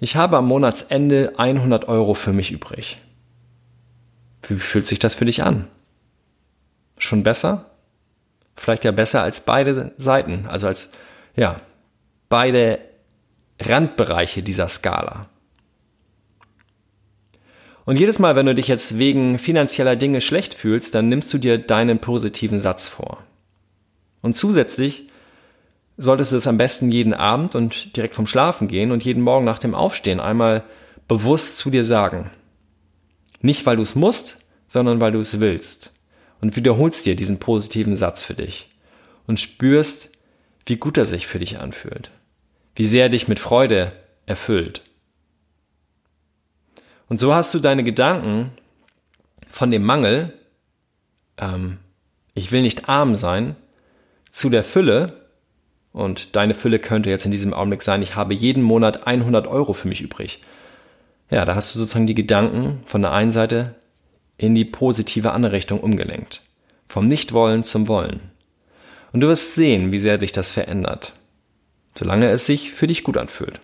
Ich 0.00 0.16
habe 0.16 0.36
am 0.36 0.46
Monatsende 0.46 1.32
100 1.38 1.88
Euro 1.88 2.12
für 2.12 2.34
mich 2.34 2.52
übrig. 2.52 2.98
Wie 4.46 4.56
fühlt 4.56 4.86
sich 4.86 4.98
das 4.98 5.14
für 5.14 5.24
dich 5.24 5.42
an? 5.44 5.66
Schon 6.98 7.22
besser? 7.22 7.70
Vielleicht 8.54 8.84
ja 8.84 8.90
besser 8.90 9.22
als 9.22 9.40
beide 9.40 9.94
Seiten, 9.96 10.46
also 10.46 10.66
als, 10.66 10.90
ja, 11.34 11.56
beide 12.28 12.80
Randbereiche 13.60 14.42
dieser 14.42 14.68
Skala. 14.68 15.26
Und 17.84 17.96
jedes 17.96 18.18
Mal, 18.18 18.36
wenn 18.36 18.46
du 18.46 18.54
dich 18.54 18.68
jetzt 18.68 18.98
wegen 18.98 19.38
finanzieller 19.38 19.96
Dinge 19.96 20.20
schlecht 20.20 20.54
fühlst, 20.54 20.94
dann 20.94 21.08
nimmst 21.08 21.32
du 21.32 21.38
dir 21.38 21.58
deinen 21.58 21.98
positiven 21.98 22.60
Satz 22.60 22.88
vor. 22.88 23.18
Und 24.22 24.36
zusätzlich 24.36 25.08
solltest 25.96 26.32
du 26.32 26.36
es 26.36 26.46
am 26.46 26.56
besten 26.56 26.90
jeden 26.90 27.14
Abend 27.14 27.54
und 27.54 27.96
direkt 27.96 28.14
vom 28.14 28.26
Schlafen 28.26 28.68
gehen 28.68 28.92
und 28.92 29.04
jeden 29.04 29.22
Morgen 29.22 29.44
nach 29.44 29.58
dem 29.58 29.74
Aufstehen 29.74 30.20
einmal 30.20 30.62
bewusst 31.08 31.56
zu 31.56 31.70
dir 31.70 31.84
sagen. 31.84 32.30
Nicht, 33.42 33.66
weil 33.66 33.76
du 33.76 33.82
es 33.82 33.94
musst, 33.94 34.36
sondern 34.68 35.00
weil 35.00 35.12
du 35.12 35.18
es 35.18 35.40
willst. 35.40 35.90
Und 36.40 36.56
wiederholst 36.56 37.04
dir 37.06 37.16
diesen 37.16 37.38
positiven 37.38 37.96
Satz 37.96 38.24
für 38.24 38.34
dich 38.34 38.68
und 39.26 39.40
spürst, 39.40 40.10
wie 40.64 40.76
gut 40.76 40.96
er 40.96 41.04
sich 41.04 41.26
für 41.26 41.38
dich 41.38 41.58
anfühlt 41.58 42.10
wie 42.80 42.86
sehr 42.86 43.02
er 43.02 43.08
dich 43.10 43.28
mit 43.28 43.38
Freude 43.38 43.92
erfüllt. 44.24 44.80
Und 47.10 47.20
so 47.20 47.34
hast 47.34 47.52
du 47.52 47.58
deine 47.58 47.84
Gedanken 47.84 48.52
von 49.50 49.70
dem 49.70 49.82
Mangel, 49.82 50.32
ähm, 51.36 51.76
ich 52.32 52.52
will 52.52 52.62
nicht 52.62 52.88
arm 52.88 53.14
sein, 53.14 53.54
zu 54.30 54.48
der 54.48 54.64
Fülle, 54.64 55.26
und 55.92 56.34
deine 56.34 56.54
Fülle 56.54 56.78
könnte 56.78 57.10
jetzt 57.10 57.26
in 57.26 57.30
diesem 57.30 57.52
Augenblick 57.52 57.82
sein, 57.82 58.00
ich 58.00 58.16
habe 58.16 58.32
jeden 58.32 58.62
Monat 58.62 59.06
100 59.06 59.46
Euro 59.46 59.74
für 59.74 59.88
mich 59.88 60.00
übrig. 60.00 60.40
Ja, 61.28 61.44
da 61.44 61.56
hast 61.56 61.74
du 61.74 61.80
sozusagen 61.80 62.06
die 62.06 62.14
Gedanken 62.14 62.80
von 62.86 63.02
der 63.02 63.12
einen 63.12 63.32
Seite 63.32 63.74
in 64.38 64.54
die 64.54 64.64
positive 64.64 65.32
andere 65.32 65.52
Richtung 65.52 65.80
umgelenkt. 65.80 66.40
Vom 66.88 67.08
Nichtwollen 67.08 67.62
zum 67.62 67.88
Wollen. 67.88 68.20
Und 69.12 69.20
du 69.20 69.28
wirst 69.28 69.54
sehen, 69.54 69.92
wie 69.92 69.98
sehr 69.98 70.16
dich 70.16 70.32
das 70.32 70.50
verändert 70.50 71.12
solange 71.94 72.28
es 72.30 72.46
sich 72.46 72.72
für 72.72 72.86
dich 72.86 73.04
gut 73.04 73.16
anfühlt. 73.16 73.60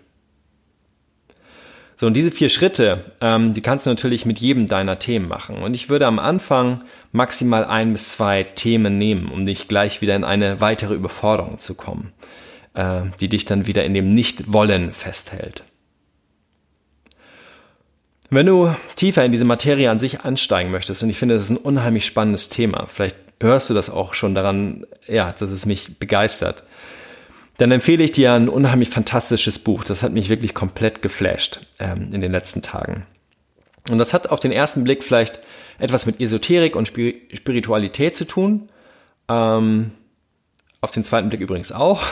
So, 1.98 2.06
und 2.06 2.14
diese 2.14 2.30
vier 2.30 2.50
Schritte, 2.50 3.04
ähm, 3.22 3.54
die 3.54 3.62
kannst 3.62 3.86
du 3.86 3.90
natürlich 3.90 4.26
mit 4.26 4.38
jedem 4.38 4.66
deiner 4.66 4.98
Themen 4.98 5.28
machen. 5.28 5.56
Und 5.62 5.72
ich 5.72 5.88
würde 5.88 6.06
am 6.06 6.18
Anfang 6.18 6.82
maximal 7.12 7.64
ein 7.64 7.92
bis 7.92 8.10
zwei 8.10 8.44
Themen 8.44 8.98
nehmen, 8.98 9.30
um 9.32 9.46
dich 9.46 9.66
gleich 9.66 10.02
wieder 10.02 10.14
in 10.14 10.24
eine 10.24 10.60
weitere 10.60 10.92
Überforderung 10.92 11.58
zu 11.58 11.74
kommen, 11.74 12.12
äh, 12.74 13.02
die 13.20 13.28
dich 13.28 13.46
dann 13.46 13.66
wieder 13.66 13.84
in 13.84 13.94
dem 13.94 14.12
Nicht-Wollen 14.12 14.92
festhält. 14.92 15.64
Wenn 18.28 18.46
du 18.46 18.74
tiefer 18.96 19.24
in 19.24 19.32
diese 19.32 19.44
Materie 19.46 19.90
an 19.90 19.98
sich 19.98 20.20
ansteigen 20.20 20.70
möchtest, 20.70 21.02
und 21.02 21.08
ich 21.08 21.18
finde, 21.18 21.36
das 21.36 21.44
ist 21.44 21.50
ein 21.50 21.56
unheimlich 21.56 22.04
spannendes 22.04 22.50
Thema, 22.50 22.86
vielleicht 22.88 23.16
hörst 23.40 23.70
du 23.70 23.74
das 23.74 23.88
auch 23.88 24.12
schon 24.12 24.34
daran, 24.34 24.84
ja, 25.06 25.32
dass 25.32 25.50
es 25.50 25.64
mich 25.64 25.98
begeistert, 25.98 26.64
dann 27.58 27.72
empfehle 27.72 28.04
ich 28.04 28.12
dir 28.12 28.32
ein 28.34 28.48
unheimlich 28.48 28.90
fantastisches 28.90 29.58
Buch. 29.58 29.84
Das 29.84 30.02
hat 30.02 30.12
mich 30.12 30.28
wirklich 30.28 30.54
komplett 30.54 31.02
geflasht 31.02 31.60
ähm, 31.78 32.10
in 32.12 32.20
den 32.20 32.32
letzten 32.32 32.62
Tagen. 32.62 33.06
Und 33.90 33.98
das 33.98 34.12
hat 34.12 34.28
auf 34.30 34.40
den 34.40 34.52
ersten 34.52 34.84
Blick 34.84 35.02
vielleicht 35.02 35.40
etwas 35.78 36.06
mit 36.06 36.20
Esoterik 36.20 36.76
und 36.76 36.88
Spiritualität 36.88 38.16
zu 38.16 38.26
tun. 38.26 38.68
Ähm, 39.28 39.92
auf 40.80 40.90
den 40.90 41.04
zweiten 41.04 41.28
Blick 41.28 41.40
übrigens 41.40 41.72
auch. 41.72 42.02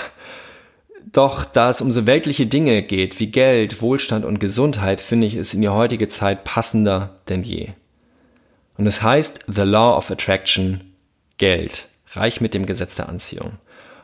Doch 1.13 1.45
da 1.45 1.71
es 1.71 1.81
um 1.81 1.93
so 1.93 2.07
weltliche 2.07 2.47
Dinge 2.47 2.83
geht 2.83 3.21
wie 3.21 3.27
Geld, 3.27 3.83
Wohlstand 3.83 4.25
und 4.25 4.41
Gesundheit, 4.41 5.01
finde 5.01 5.27
ich 5.27 5.35
es 5.35 5.53
in 5.53 5.61
die 5.61 5.69
heutige 5.69 6.09
Zeit 6.09 6.45
passender 6.45 7.21
denn 7.29 7.43
je. 7.43 7.71
Und 8.79 8.87
es 8.87 9.03
heißt 9.03 9.41
The 9.47 9.63
Law 9.63 9.97
of 9.97 10.11
Attraction 10.11 10.93
Geld, 11.37 11.89
reich 12.13 12.41
mit 12.41 12.55
dem 12.55 12.67
Gesetz 12.67 12.97
der 12.97 13.09
Anziehung. 13.09 13.59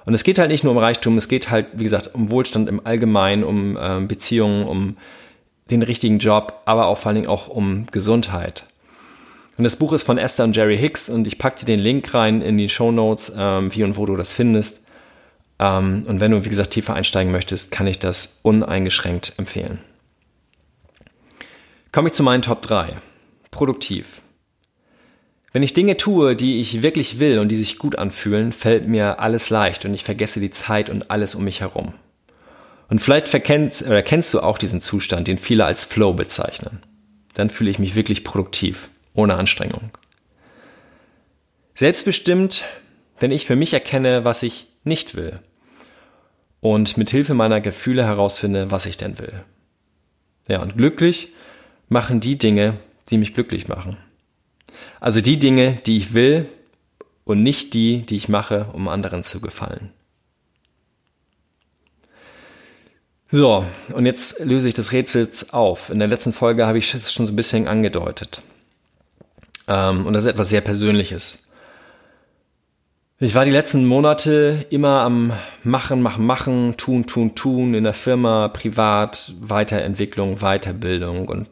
Und 0.04 0.14
es 0.14 0.24
geht 0.24 0.38
halt 0.38 0.50
nicht 0.50 0.64
nur 0.64 0.72
um 0.72 0.78
Reichtum, 0.78 1.16
es 1.18 1.28
geht 1.28 1.50
halt, 1.50 1.66
wie 1.74 1.84
gesagt, 1.84 2.14
um 2.14 2.30
Wohlstand 2.30 2.68
im 2.68 2.84
Allgemeinen, 2.84 3.44
um 3.44 3.76
äh, 3.76 4.00
Beziehungen, 4.00 4.66
um 4.66 4.96
den 5.70 5.82
richtigen 5.82 6.18
Job, 6.18 6.62
aber 6.64 6.86
auch 6.86 6.98
vor 6.98 7.10
allen 7.10 7.16
Dingen 7.16 7.28
auch 7.28 7.48
um 7.48 7.86
Gesundheit. 7.92 8.66
Und 9.56 9.64
das 9.64 9.76
Buch 9.76 9.92
ist 9.92 10.04
von 10.04 10.18
Esther 10.18 10.44
und 10.44 10.56
Jerry 10.56 10.78
Hicks 10.78 11.10
und 11.10 11.26
ich 11.26 11.38
packe 11.38 11.60
dir 11.60 11.66
den 11.66 11.80
Link 11.80 12.14
rein 12.14 12.40
in 12.40 12.56
die 12.56 12.68
Show 12.68 12.92
Notes, 12.92 13.32
ähm, 13.36 13.74
wie 13.74 13.84
und 13.84 13.96
wo 13.96 14.06
du 14.06 14.16
das 14.16 14.32
findest. 14.32 14.80
Ähm, 15.58 16.04
und 16.06 16.20
wenn 16.20 16.30
du, 16.30 16.44
wie 16.44 16.48
gesagt, 16.48 16.70
tiefer 16.70 16.94
einsteigen 16.94 17.30
möchtest, 17.30 17.70
kann 17.70 17.86
ich 17.86 17.98
das 17.98 18.38
uneingeschränkt 18.42 19.34
empfehlen. 19.36 19.78
Komme 21.92 22.08
ich 22.08 22.14
zu 22.14 22.22
meinen 22.22 22.42
Top 22.42 22.62
3. 22.62 22.96
Produktiv. 23.50 24.22
Wenn 25.52 25.62
ich 25.64 25.74
Dinge 25.74 25.96
tue, 25.96 26.36
die 26.36 26.60
ich 26.60 26.82
wirklich 26.82 27.18
will 27.18 27.38
und 27.40 27.48
die 27.48 27.56
sich 27.56 27.78
gut 27.78 27.98
anfühlen, 27.98 28.52
fällt 28.52 28.86
mir 28.86 29.18
alles 29.18 29.50
leicht 29.50 29.84
und 29.84 29.94
ich 29.94 30.04
vergesse 30.04 30.38
die 30.38 30.50
Zeit 30.50 30.88
und 30.88 31.10
alles 31.10 31.34
um 31.34 31.44
mich 31.44 31.60
herum. 31.60 31.92
Und 32.88 33.00
vielleicht 33.00 33.28
verkennst, 33.28 33.82
oder 33.82 34.02
kennst 34.02 34.32
du 34.32 34.40
auch 34.40 34.58
diesen 34.58 34.80
Zustand, 34.80 35.26
den 35.28 35.38
viele 35.38 35.64
als 35.64 35.84
Flow 35.84 36.12
bezeichnen. 36.12 36.82
Dann 37.34 37.50
fühle 37.50 37.70
ich 37.70 37.78
mich 37.78 37.94
wirklich 37.94 38.24
produktiv, 38.24 38.90
ohne 39.14 39.34
Anstrengung. 39.34 39.90
Selbstbestimmt, 41.74 42.64
wenn 43.18 43.30
ich 43.30 43.46
für 43.46 43.56
mich 43.56 43.72
erkenne, 43.72 44.24
was 44.24 44.42
ich 44.42 44.66
nicht 44.84 45.14
will. 45.16 45.40
Und 46.60 46.96
mit 46.96 47.10
Hilfe 47.10 47.34
meiner 47.34 47.60
Gefühle 47.60 48.04
herausfinde, 48.04 48.70
was 48.70 48.86
ich 48.86 48.96
denn 48.96 49.18
will. 49.18 49.32
Ja, 50.46 50.60
und 50.60 50.76
glücklich 50.76 51.28
machen 51.88 52.20
die 52.20 52.38
Dinge, 52.38 52.76
die 53.08 53.18
mich 53.18 53.34
glücklich 53.34 53.66
machen. 53.68 53.96
Also 55.00 55.20
die 55.20 55.38
Dinge, 55.38 55.78
die 55.86 55.96
ich 55.96 56.14
will 56.14 56.46
und 57.24 57.42
nicht 57.42 57.74
die, 57.74 58.02
die 58.02 58.16
ich 58.16 58.28
mache, 58.28 58.66
um 58.72 58.88
anderen 58.88 59.22
zu 59.22 59.40
gefallen. 59.40 59.90
So, 63.32 63.64
und 63.92 64.06
jetzt 64.06 64.40
löse 64.40 64.66
ich 64.66 64.74
das 64.74 64.90
Rätsel 64.90 65.28
auf. 65.52 65.90
In 65.90 66.00
der 66.00 66.08
letzten 66.08 66.32
Folge 66.32 66.66
habe 66.66 66.78
ich 66.78 66.92
es 66.92 67.12
schon 67.12 67.26
so 67.26 67.32
ein 67.32 67.36
bisschen 67.36 67.68
angedeutet. 67.68 68.42
Ähm, 69.68 70.04
und 70.04 70.14
das 70.14 70.24
ist 70.24 70.30
etwas 70.30 70.48
sehr 70.48 70.60
Persönliches. 70.60 71.38
Ich 73.20 73.34
war 73.34 73.44
die 73.44 73.50
letzten 73.50 73.84
Monate 73.84 74.66
immer 74.70 75.02
am 75.02 75.32
Machen, 75.62 76.02
Machen, 76.02 76.26
Machen, 76.26 76.76
Tun, 76.76 77.06
Tun, 77.06 77.34
Tun 77.36 77.74
in 77.74 77.84
der 77.84 77.92
Firma, 77.92 78.48
privat, 78.48 79.32
Weiterentwicklung, 79.40 80.38
Weiterbildung. 80.38 81.28
Und 81.28 81.46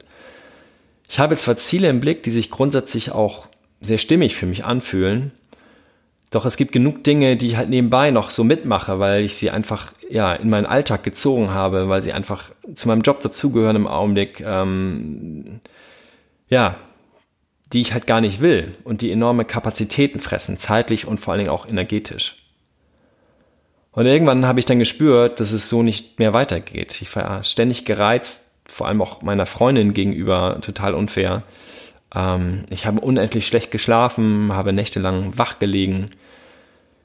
ich 1.09 1.19
habe 1.19 1.37
zwar 1.37 1.57
Ziele 1.57 1.89
im 1.89 2.01
Blick, 2.01 2.23
die 2.23 2.31
sich 2.31 2.51
grundsätzlich 2.51 3.13
auch 3.13 3.47
sehr 3.81 3.99
stimmig 3.99 4.37
für 4.37 4.47
mich 4.47 4.65
anfühlen, 4.65 5.33
doch 6.31 6.45
es 6.45 6.57
gibt 6.57 6.73
genug 6.73 7.05
Dinge, 7.05 7.37
die 7.37 7.47
ich 7.47 7.57
halt 7.57 7.71
nebenbei 7.71 8.11
noch 8.11 8.29
so 8.29 8.45
mitmache, 8.45 8.99
weil 8.99 9.25
ich 9.25 9.35
sie 9.35 9.51
einfach 9.51 9.95
ja 10.11 10.35
in 10.35 10.51
meinen 10.51 10.67
Alltag 10.67 11.03
gezogen 11.03 11.51
habe, 11.51 11.89
weil 11.89 12.03
sie 12.03 12.13
einfach 12.13 12.51
zu 12.75 12.89
meinem 12.89 13.01
Job 13.01 13.21
dazugehören 13.21 13.77
im 13.77 13.87
Augenblick. 13.87 14.41
Ähm, 14.41 15.61
ja, 16.49 16.77
die 17.73 17.81
ich 17.81 17.93
halt 17.93 18.07
gar 18.07 18.21
nicht 18.21 18.41
will 18.41 18.73
und 18.85 19.03
die 19.03 19.11
enorme 19.11 19.45
Kapazitäten 19.45 20.21
fressen, 20.21 20.59
zeitlich 20.59 21.07
und 21.07 21.19
vor 21.19 21.33
allen 21.33 21.41
Dingen 21.41 21.51
auch 21.51 21.67
energetisch. 21.67 22.37
Und 23.93 24.07
irgendwann 24.07 24.47
habe 24.47 24.59
ich 24.59 24.65
dann 24.65 24.79
gespürt, 24.79 25.41
dass 25.41 25.53
es 25.53 25.69
so 25.69 25.83
nicht 25.83 26.19
mehr 26.19 26.33
weitergeht. 26.33 27.01
Ich 27.03 27.15
war 27.17 27.43
ständig 27.43 27.85
gereizt, 27.85 28.45
vor 28.69 28.87
allem 28.87 29.03
auch 29.03 29.23
meiner 29.23 29.47
Freundin 29.47 29.95
gegenüber, 29.95 30.59
total 30.61 30.95
unfair. 30.95 31.43
Ähm, 32.15 32.65
ich 32.71 32.87
habe 32.87 33.01
unendlich 33.01 33.47
schlecht 33.47 33.71
geschlafen, 33.71 34.53
habe 34.53 34.73
nächtelang 34.73 35.37
wach 35.37 35.59
gelegen. 35.59 36.11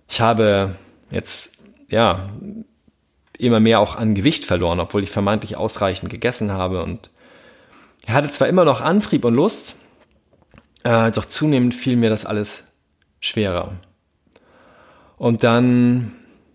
Ich 0.07 0.21
habe 0.21 0.75
jetzt, 1.09 1.53
ja, 1.89 2.29
immer 3.39 3.59
mehr 3.59 3.79
auch 3.79 3.95
an 3.95 4.13
Gewicht 4.13 4.45
verloren, 4.45 4.79
obwohl 4.79 5.03
ich 5.03 5.09
vermeintlich 5.09 5.57
ausreichend 5.57 6.11
gegessen 6.11 6.51
habe 6.51 6.83
und 6.83 7.09
ich 8.05 8.09
hatte 8.13 8.29
zwar 8.29 8.49
immer 8.49 8.65
noch 8.65 8.81
Antrieb 8.81 9.23
und 9.25 9.33
Lust, 9.33 9.75
äh, 10.83 11.09
doch 11.11 11.25
zunehmend 11.25 11.73
fiel 11.73 11.95
mir 11.95 12.09
das 12.09 12.25
alles 12.25 12.65
schwerer. 13.21 13.75
Und 15.17 15.43
dann, 15.43 16.13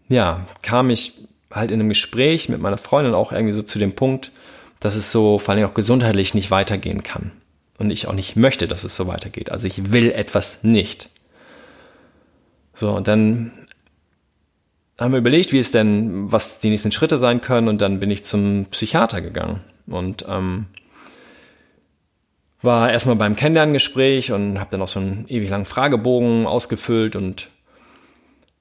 ja, 0.08 0.46
kam 0.62 0.90
ich 0.90 1.14
halt 1.50 1.70
in 1.70 1.80
einem 1.80 1.88
Gespräch 1.88 2.50
mit 2.50 2.60
meiner 2.60 2.76
Freundin 2.76 3.14
auch 3.14 3.32
irgendwie 3.32 3.54
so 3.54 3.62
zu 3.62 3.78
dem 3.78 3.94
Punkt, 3.94 4.30
dass 4.80 4.94
es 4.94 5.10
so 5.10 5.38
vor 5.38 5.54
allem 5.54 5.64
auch 5.64 5.74
gesundheitlich 5.74 6.34
nicht 6.34 6.50
weitergehen 6.50 7.02
kann. 7.02 7.32
Und 7.78 7.90
ich 7.90 8.08
auch 8.08 8.12
nicht 8.12 8.36
möchte, 8.36 8.66
dass 8.66 8.84
es 8.84 8.96
so 8.96 9.06
weitergeht. 9.06 9.52
Also 9.52 9.66
ich 9.66 9.92
will 9.92 10.10
etwas 10.10 10.58
nicht. 10.62 11.10
So, 12.74 12.90
und 12.90 13.06
dann 13.08 13.52
haben 14.98 15.12
wir 15.12 15.18
überlegt, 15.18 15.52
wie 15.52 15.58
es 15.58 15.70
denn, 15.70 16.30
was 16.32 16.58
die 16.58 16.70
nächsten 16.70 16.90
Schritte 16.90 17.18
sein 17.18 17.40
können. 17.40 17.68
Und 17.68 17.80
dann 17.80 18.00
bin 18.00 18.10
ich 18.10 18.24
zum 18.24 18.66
Psychiater 18.70 19.20
gegangen. 19.20 19.60
Und 19.86 20.24
ähm, 20.28 20.66
war 22.60 22.90
erstmal 22.90 23.16
beim 23.16 23.36
Kennenlerngespräch 23.36 24.32
und 24.32 24.58
habe 24.58 24.70
dann 24.70 24.82
auch 24.82 24.88
so 24.88 24.98
einen 25.00 25.26
ewig 25.28 25.48
langen 25.48 25.64
Fragebogen 25.64 26.46
ausgefüllt 26.46 27.14
und 27.14 27.48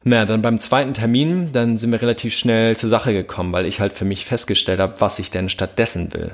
naja, 0.04 0.26
dann 0.26 0.42
beim 0.42 0.60
zweiten 0.60 0.94
Termin, 0.94 1.52
dann 1.52 1.78
sind 1.78 1.92
wir 1.92 2.02
relativ 2.02 2.34
schnell 2.34 2.78
zur 2.78 2.90
Sache 2.90 3.14
gekommen, 3.14 3.52
weil 3.52 3.66
ich 3.66 3.80
halt 3.80 3.94
für 3.94 4.06
mich 4.06 4.26
festgestellt 4.26 4.80
habe, 4.80 5.00
was 5.00 5.20
ich 5.20 5.32
denn 5.32 5.50
stattdessen 5.50 6.14
will. 6.14 6.32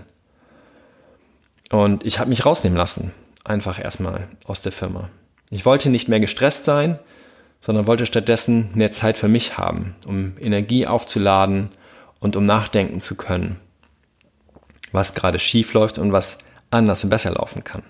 Und 1.71 2.05
ich 2.05 2.19
habe 2.19 2.29
mich 2.29 2.45
rausnehmen 2.45 2.77
lassen, 2.77 3.11
einfach 3.43 3.79
erstmal 3.79 4.27
aus 4.45 4.61
der 4.61 4.71
Firma. 4.71 5.09
Ich 5.49 5.65
wollte 5.65 5.89
nicht 5.89 6.07
mehr 6.07 6.19
gestresst 6.19 6.65
sein, 6.65 6.99
sondern 7.61 7.87
wollte 7.87 8.05
stattdessen 8.05 8.69
mehr 8.73 8.91
Zeit 8.91 9.17
für 9.17 9.27
mich 9.29 9.57
haben, 9.57 9.95
um 10.05 10.33
Energie 10.39 10.85
aufzuladen 10.85 11.69
und 12.19 12.35
um 12.35 12.43
nachdenken 12.43 13.01
zu 13.01 13.15
können, 13.15 13.59
was 14.91 15.15
gerade 15.15 15.39
schief 15.39 15.73
läuft 15.73 15.97
und 15.97 16.11
was 16.11 16.37
anders 16.71 17.03
und 17.03 17.09
besser 17.09 17.31
laufen 17.31 17.63
kann. 17.63 17.83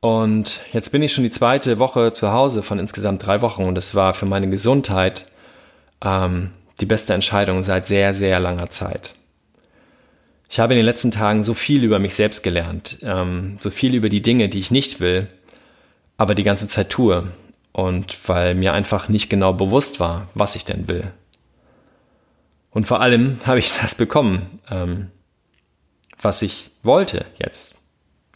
Und 0.00 0.60
jetzt 0.72 0.92
bin 0.92 1.02
ich 1.02 1.12
schon 1.12 1.24
die 1.24 1.30
zweite 1.30 1.78
Woche 1.78 2.12
zu 2.12 2.32
Hause 2.32 2.62
von 2.62 2.78
insgesamt 2.78 3.26
drei 3.26 3.40
Wochen 3.40 3.64
und 3.64 3.76
es 3.76 3.94
war 3.94 4.14
für 4.14 4.26
meine 4.26 4.48
Gesundheit 4.48 5.26
ähm, 6.04 6.50
die 6.80 6.86
beste 6.86 7.14
Entscheidung 7.14 7.62
seit 7.62 7.86
sehr, 7.86 8.14
sehr 8.14 8.38
langer 8.38 8.70
Zeit. 8.70 9.14
Ich 10.48 10.60
habe 10.60 10.72
in 10.72 10.78
den 10.78 10.86
letzten 10.86 11.10
Tagen 11.10 11.42
so 11.42 11.52
viel 11.52 11.82
über 11.82 11.98
mich 11.98 12.14
selbst 12.14 12.42
gelernt, 12.42 12.98
ähm, 13.02 13.58
so 13.60 13.70
viel 13.70 13.94
über 13.94 14.08
die 14.08 14.22
Dinge, 14.22 14.48
die 14.48 14.60
ich 14.60 14.70
nicht 14.70 15.00
will, 15.00 15.28
aber 16.16 16.34
die 16.34 16.44
ganze 16.44 16.68
Zeit 16.68 16.90
tue. 16.90 17.32
Und 17.72 18.28
weil 18.28 18.54
mir 18.54 18.72
einfach 18.72 19.08
nicht 19.08 19.28
genau 19.28 19.52
bewusst 19.52 20.00
war, 20.00 20.28
was 20.34 20.56
ich 20.56 20.64
denn 20.64 20.88
will. 20.88 21.12
Und 22.70 22.86
vor 22.86 23.00
allem 23.00 23.38
habe 23.44 23.58
ich 23.58 23.76
das 23.80 23.94
bekommen. 23.94 24.60
Ähm, 24.70 25.10
was 26.20 26.42
ich 26.42 26.70
wollte 26.82 27.24
jetzt. 27.38 27.74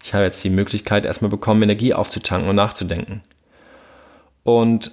Ich 0.03 0.15
habe 0.15 0.25
jetzt 0.25 0.43
die 0.43 0.51
Möglichkeit 0.51 1.07
erstmal 1.07 1.31
bekommen, 1.31 1.62
Energie 1.62 1.95
aufzutanken 1.95 2.51
und 2.51 2.57
nachzudenken. 2.57 3.23
Und 4.43 4.91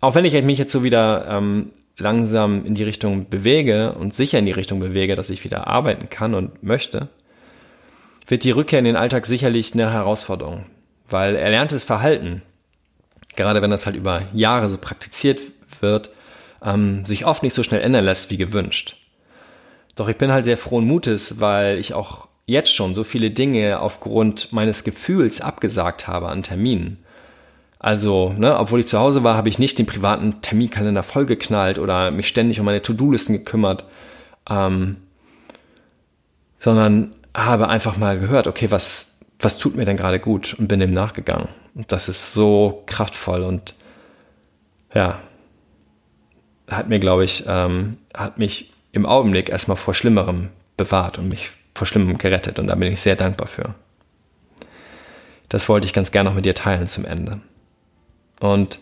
auch 0.00 0.14
wenn 0.14 0.24
ich 0.24 0.42
mich 0.42 0.58
jetzt 0.58 0.72
so 0.72 0.82
wieder 0.82 1.26
ähm, 1.28 1.72
langsam 1.98 2.64
in 2.64 2.74
die 2.74 2.84
Richtung 2.84 3.28
bewege 3.28 3.92
und 3.92 4.14
sicher 4.14 4.38
in 4.38 4.46
die 4.46 4.52
Richtung 4.52 4.80
bewege, 4.80 5.14
dass 5.14 5.30
ich 5.30 5.44
wieder 5.44 5.66
arbeiten 5.66 6.08
kann 6.08 6.34
und 6.34 6.62
möchte, 6.62 7.08
wird 8.26 8.44
die 8.44 8.50
Rückkehr 8.50 8.78
in 8.78 8.84
den 8.84 8.96
Alltag 8.96 9.26
sicherlich 9.26 9.72
eine 9.72 9.92
Herausforderung, 9.92 10.66
weil 11.08 11.36
erlerntes 11.36 11.84
Verhalten, 11.84 12.42
gerade 13.36 13.62
wenn 13.62 13.70
das 13.70 13.86
halt 13.86 13.96
über 13.96 14.22
Jahre 14.32 14.68
so 14.68 14.78
praktiziert 14.78 15.40
wird, 15.80 16.10
ähm, 16.62 17.06
sich 17.06 17.26
oft 17.26 17.42
nicht 17.42 17.54
so 17.54 17.62
schnell 17.62 17.82
ändern 17.82 18.04
lässt 18.04 18.30
wie 18.30 18.36
gewünscht. 18.36 18.96
Doch 19.94 20.08
ich 20.08 20.16
bin 20.16 20.32
halt 20.32 20.44
sehr 20.44 20.58
frohen 20.58 20.86
Mutes, 20.86 21.40
weil 21.40 21.78
ich 21.78 21.94
auch 21.94 22.25
jetzt 22.46 22.72
schon 22.72 22.94
so 22.94 23.04
viele 23.04 23.30
Dinge 23.30 23.80
aufgrund 23.80 24.52
meines 24.52 24.84
Gefühls 24.84 25.40
abgesagt 25.40 26.06
habe 26.06 26.28
an 26.28 26.42
Terminen. 26.42 26.98
Also, 27.78 28.32
ne, 28.36 28.58
obwohl 28.58 28.80
ich 28.80 28.86
zu 28.86 28.98
Hause 28.98 29.22
war, 29.22 29.36
habe 29.36 29.48
ich 29.48 29.58
nicht 29.58 29.78
den 29.78 29.86
privaten 29.86 30.40
Terminkalender 30.40 31.02
vollgeknallt 31.02 31.78
oder 31.78 32.10
mich 32.10 32.28
ständig 32.28 32.58
um 32.58 32.66
meine 32.66 32.82
To-Do-Listen 32.82 33.34
gekümmert, 33.34 33.84
ähm, 34.48 34.96
sondern 36.58 37.12
habe 37.34 37.68
einfach 37.68 37.96
mal 37.96 38.18
gehört, 38.18 38.46
okay, 38.46 38.70
was, 38.70 39.18
was 39.38 39.58
tut 39.58 39.76
mir 39.76 39.84
denn 39.84 39.96
gerade 39.96 40.20
gut 40.20 40.54
und 40.54 40.68
bin 40.68 40.80
dem 40.80 40.92
nachgegangen. 40.92 41.48
Und 41.74 41.92
das 41.92 42.08
ist 42.08 42.32
so 42.32 42.82
kraftvoll 42.86 43.42
und 43.42 43.74
ja, 44.94 45.20
hat 46.70 46.88
mir, 46.88 46.98
glaube 46.98 47.24
ich, 47.24 47.44
ähm, 47.46 47.98
hat 48.14 48.38
mich 48.38 48.72
im 48.92 49.04
Augenblick 49.04 49.50
erstmal 49.50 49.76
vor 49.76 49.92
Schlimmerem 49.92 50.48
bewahrt 50.76 51.18
und 51.18 51.28
mich 51.28 51.50
vor 51.76 51.86
Schlimmem 51.86 52.18
gerettet. 52.18 52.58
Und 52.58 52.66
da 52.66 52.74
bin 52.74 52.90
ich 52.90 53.00
sehr 53.00 53.16
dankbar 53.16 53.46
für. 53.46 53.74
Das 55.48 55.68
wollte 55.68 55.86
ich 55.86 55.92
ganz 55.92 56.10
gerne 56.10 56.28
noch 56.28 56.36
mit 56.36 56.44
dir 56.44 56.54
teilen 56.54 56.86
zum 56.86 57.04
Ende. 57.04 57.40
Und 58.40 58.78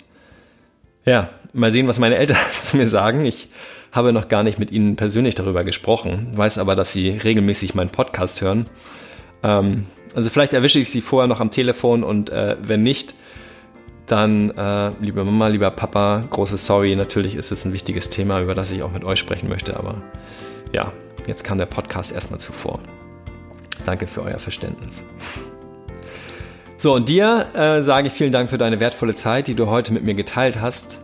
ja, 1.04 1.30
mal 1.52 1.72
sehen, 1.72 1.88
was 1.88 1.98
meine 1.98 2.16
Eltern 2.16 2.38
zu 2.62 2.76
mir 2.76 2.86
sagen. 2.86 3.24
Ich 3.24 3.48
habe 3.92 4.12
noch 4.12 4.28
gar 4.28 4.42
nicht 4.42 4.58
mit 4.58 4.70
ihnen 4.70 4.96
persönlich 4.96 5.34
darüber 5.34 5.62
gesprochen, 5.62 6.28
weiß 6.32 6.58
aber, 6.58 6.74
dass 6.74 6.92
sie 6.92 7.10
regelmäßig 7.10 7.74
meinen 7.74 7.90
Podcast 7.90 8.40
hören. 8.40 8.66
Ähm, 9.42 9.86
also 10.14 10.30
vielleicht 10.30 10.52
erwische 10.52 10.80
ich 10.80 10.90
sie 10.90 11.00
vorher 11.00 11.28
noch 11.28 11.40
am 11.40 11.50
Telefon 11.50 12.02
und 12.02 12.30
äh, 12.30 12.56
wenn 12.60 12.82
nicht, 12.82 13.14
dann, 14.06 14.50
äh, 14.50 14.90
liebe 15.00 15.24
Mama, 15.24 15.48
lieber 15.48 15.70
Papa, 15.70 16.24
große 16.28 16.58
Sorry. 16.58 16.94
Natürlich 16.94 17.36
ist 17.36 17.52
es 17.52 17.64
ein 17.64 17.72
wichtiges 17.72 18.10
Thema, 18.10 18.40
über 18.40 18.54
das 18.54 18.70
ich 18.70 18.82
auch 18.82 18.92
mit 18.92 19.04
euch 19.04 19.18
sprechen 19.18 19.48
möchte, 19.48 19.76
aber 19.78 20.02
ja, 20.72 20.92
jetzt 21.26 21.44
kam 21.44 21.58
der 21.58 21.66
Podcast 21.66 22.12
erstmal 22.12 22.40
zuvor. 22.40 22.80
Danke 23.84 24.06
für 24.06 24.22
euer 24.22 24.38
Verständnis. 24.38 25.02
So, 26.76 26.94
und 26.94 27.08
dir 27.08 27.46
äh, 27.54 27.82
sage 27.82 28.08
ich 28.08 28.12
vielen 28.12 28.32
Dank 28.32 28.50
für 28.50 28.58
deine 28.58 28.80
wertvolle 28.80 29.14
Zeit, 29.14 29.46
die 29.46 29.54
du 29.54 29.68
heute 29.68 29.92
mit 29.92 30.04
mir 30.04 30.14
geteilt 30.14 30.60
hast. 30.60 31.00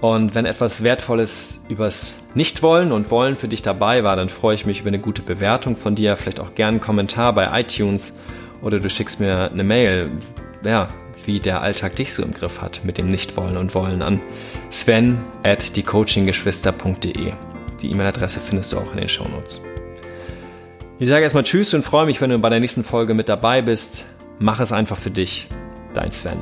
Und 0.00 0.34
wenn 0.34 0.44
etwas 0.44 0.82
Wertvolles 0.82 1.62
übers 1.68 2.18
Nichtwollen 2.34 2.92
und 2.92 3.10
Wollen 3.10 3.34
für 3.34 3.48
dich 3.48 3.62
dabei 3.62 4.04
war, 4.04 4.14
dann 4.16 4.28
freue 4.28 4.54
ich 4.54 4.66
mich 4.66 4.80
über 4.80 4.88
eine 4.88 4.98
gute 4.98 5.22
Bewertung 5.22 5.74
von 5.74 5.94
dir, 5.94 6.16
vielleicht 6.16 6.38
auch 6.38 6.54
gerne 6.54 6.72
einen 6.72 6.80
Kommentar 6.80 7.34
bei 7.34 7.60
iTunes 7.60 8.12
oder 8.60 8.78
du 8.78 8.90
schickst 8.90 9.20
mir 9.20 9.50
eine 9.50 9.64
Mail. 9.64 10.10
Ja, 10.64 10.88
wie 11.24 11.40
der 11.40 11.62
Alltag 11.62 11.96
dich 11.96 12.12
so 12.12 12.22
im 12.22 12.34
Griff 12.34 12.60
hat 12.60 12.84
mit 12.84 12.98
dem 12.98 13.08
Nichtwollen 13.08 13.56
und 13.56 13.74
Wollen 13.74 14.02
an 14.02 14.20
sven 14.70 15.24
at 15.42 15.76
diecoachinggeschwister.de. 15.76 17.55
Die 17.80 17.90
E-Mail-Adresse 17.90 18.40
findest 18.40 18.72
du 18.72 18.78
auch 18.78 18.92
in 18.92 18.98
den 18.98 19.08
Shownotes. 19.08 19.60
Ich 20.98 21.08
sage 21.08 21.24
erstmal 21.24 21.44
Tschüss 21.44 21.74
und 21.74 21.82
freue 21.82 22.06
mich, 22.06 22.20
wenn 22.20 22.30
du 22.30 22.38
bei 22.38 22.48
der 22.48 22.60
nächsten 22.60 22.82
Folge 22.82 23.12
mit 23.12 23.28
dabei 23.28 23.60
bist. 23.60 24.06
Mach 24.38 24.60
es 24.60 24.72
einfach 24.72 24.96
für 24.96 25.10
dich. 25.10 25.48
Dein 25.92 26.10
Sven. 26.10 26.38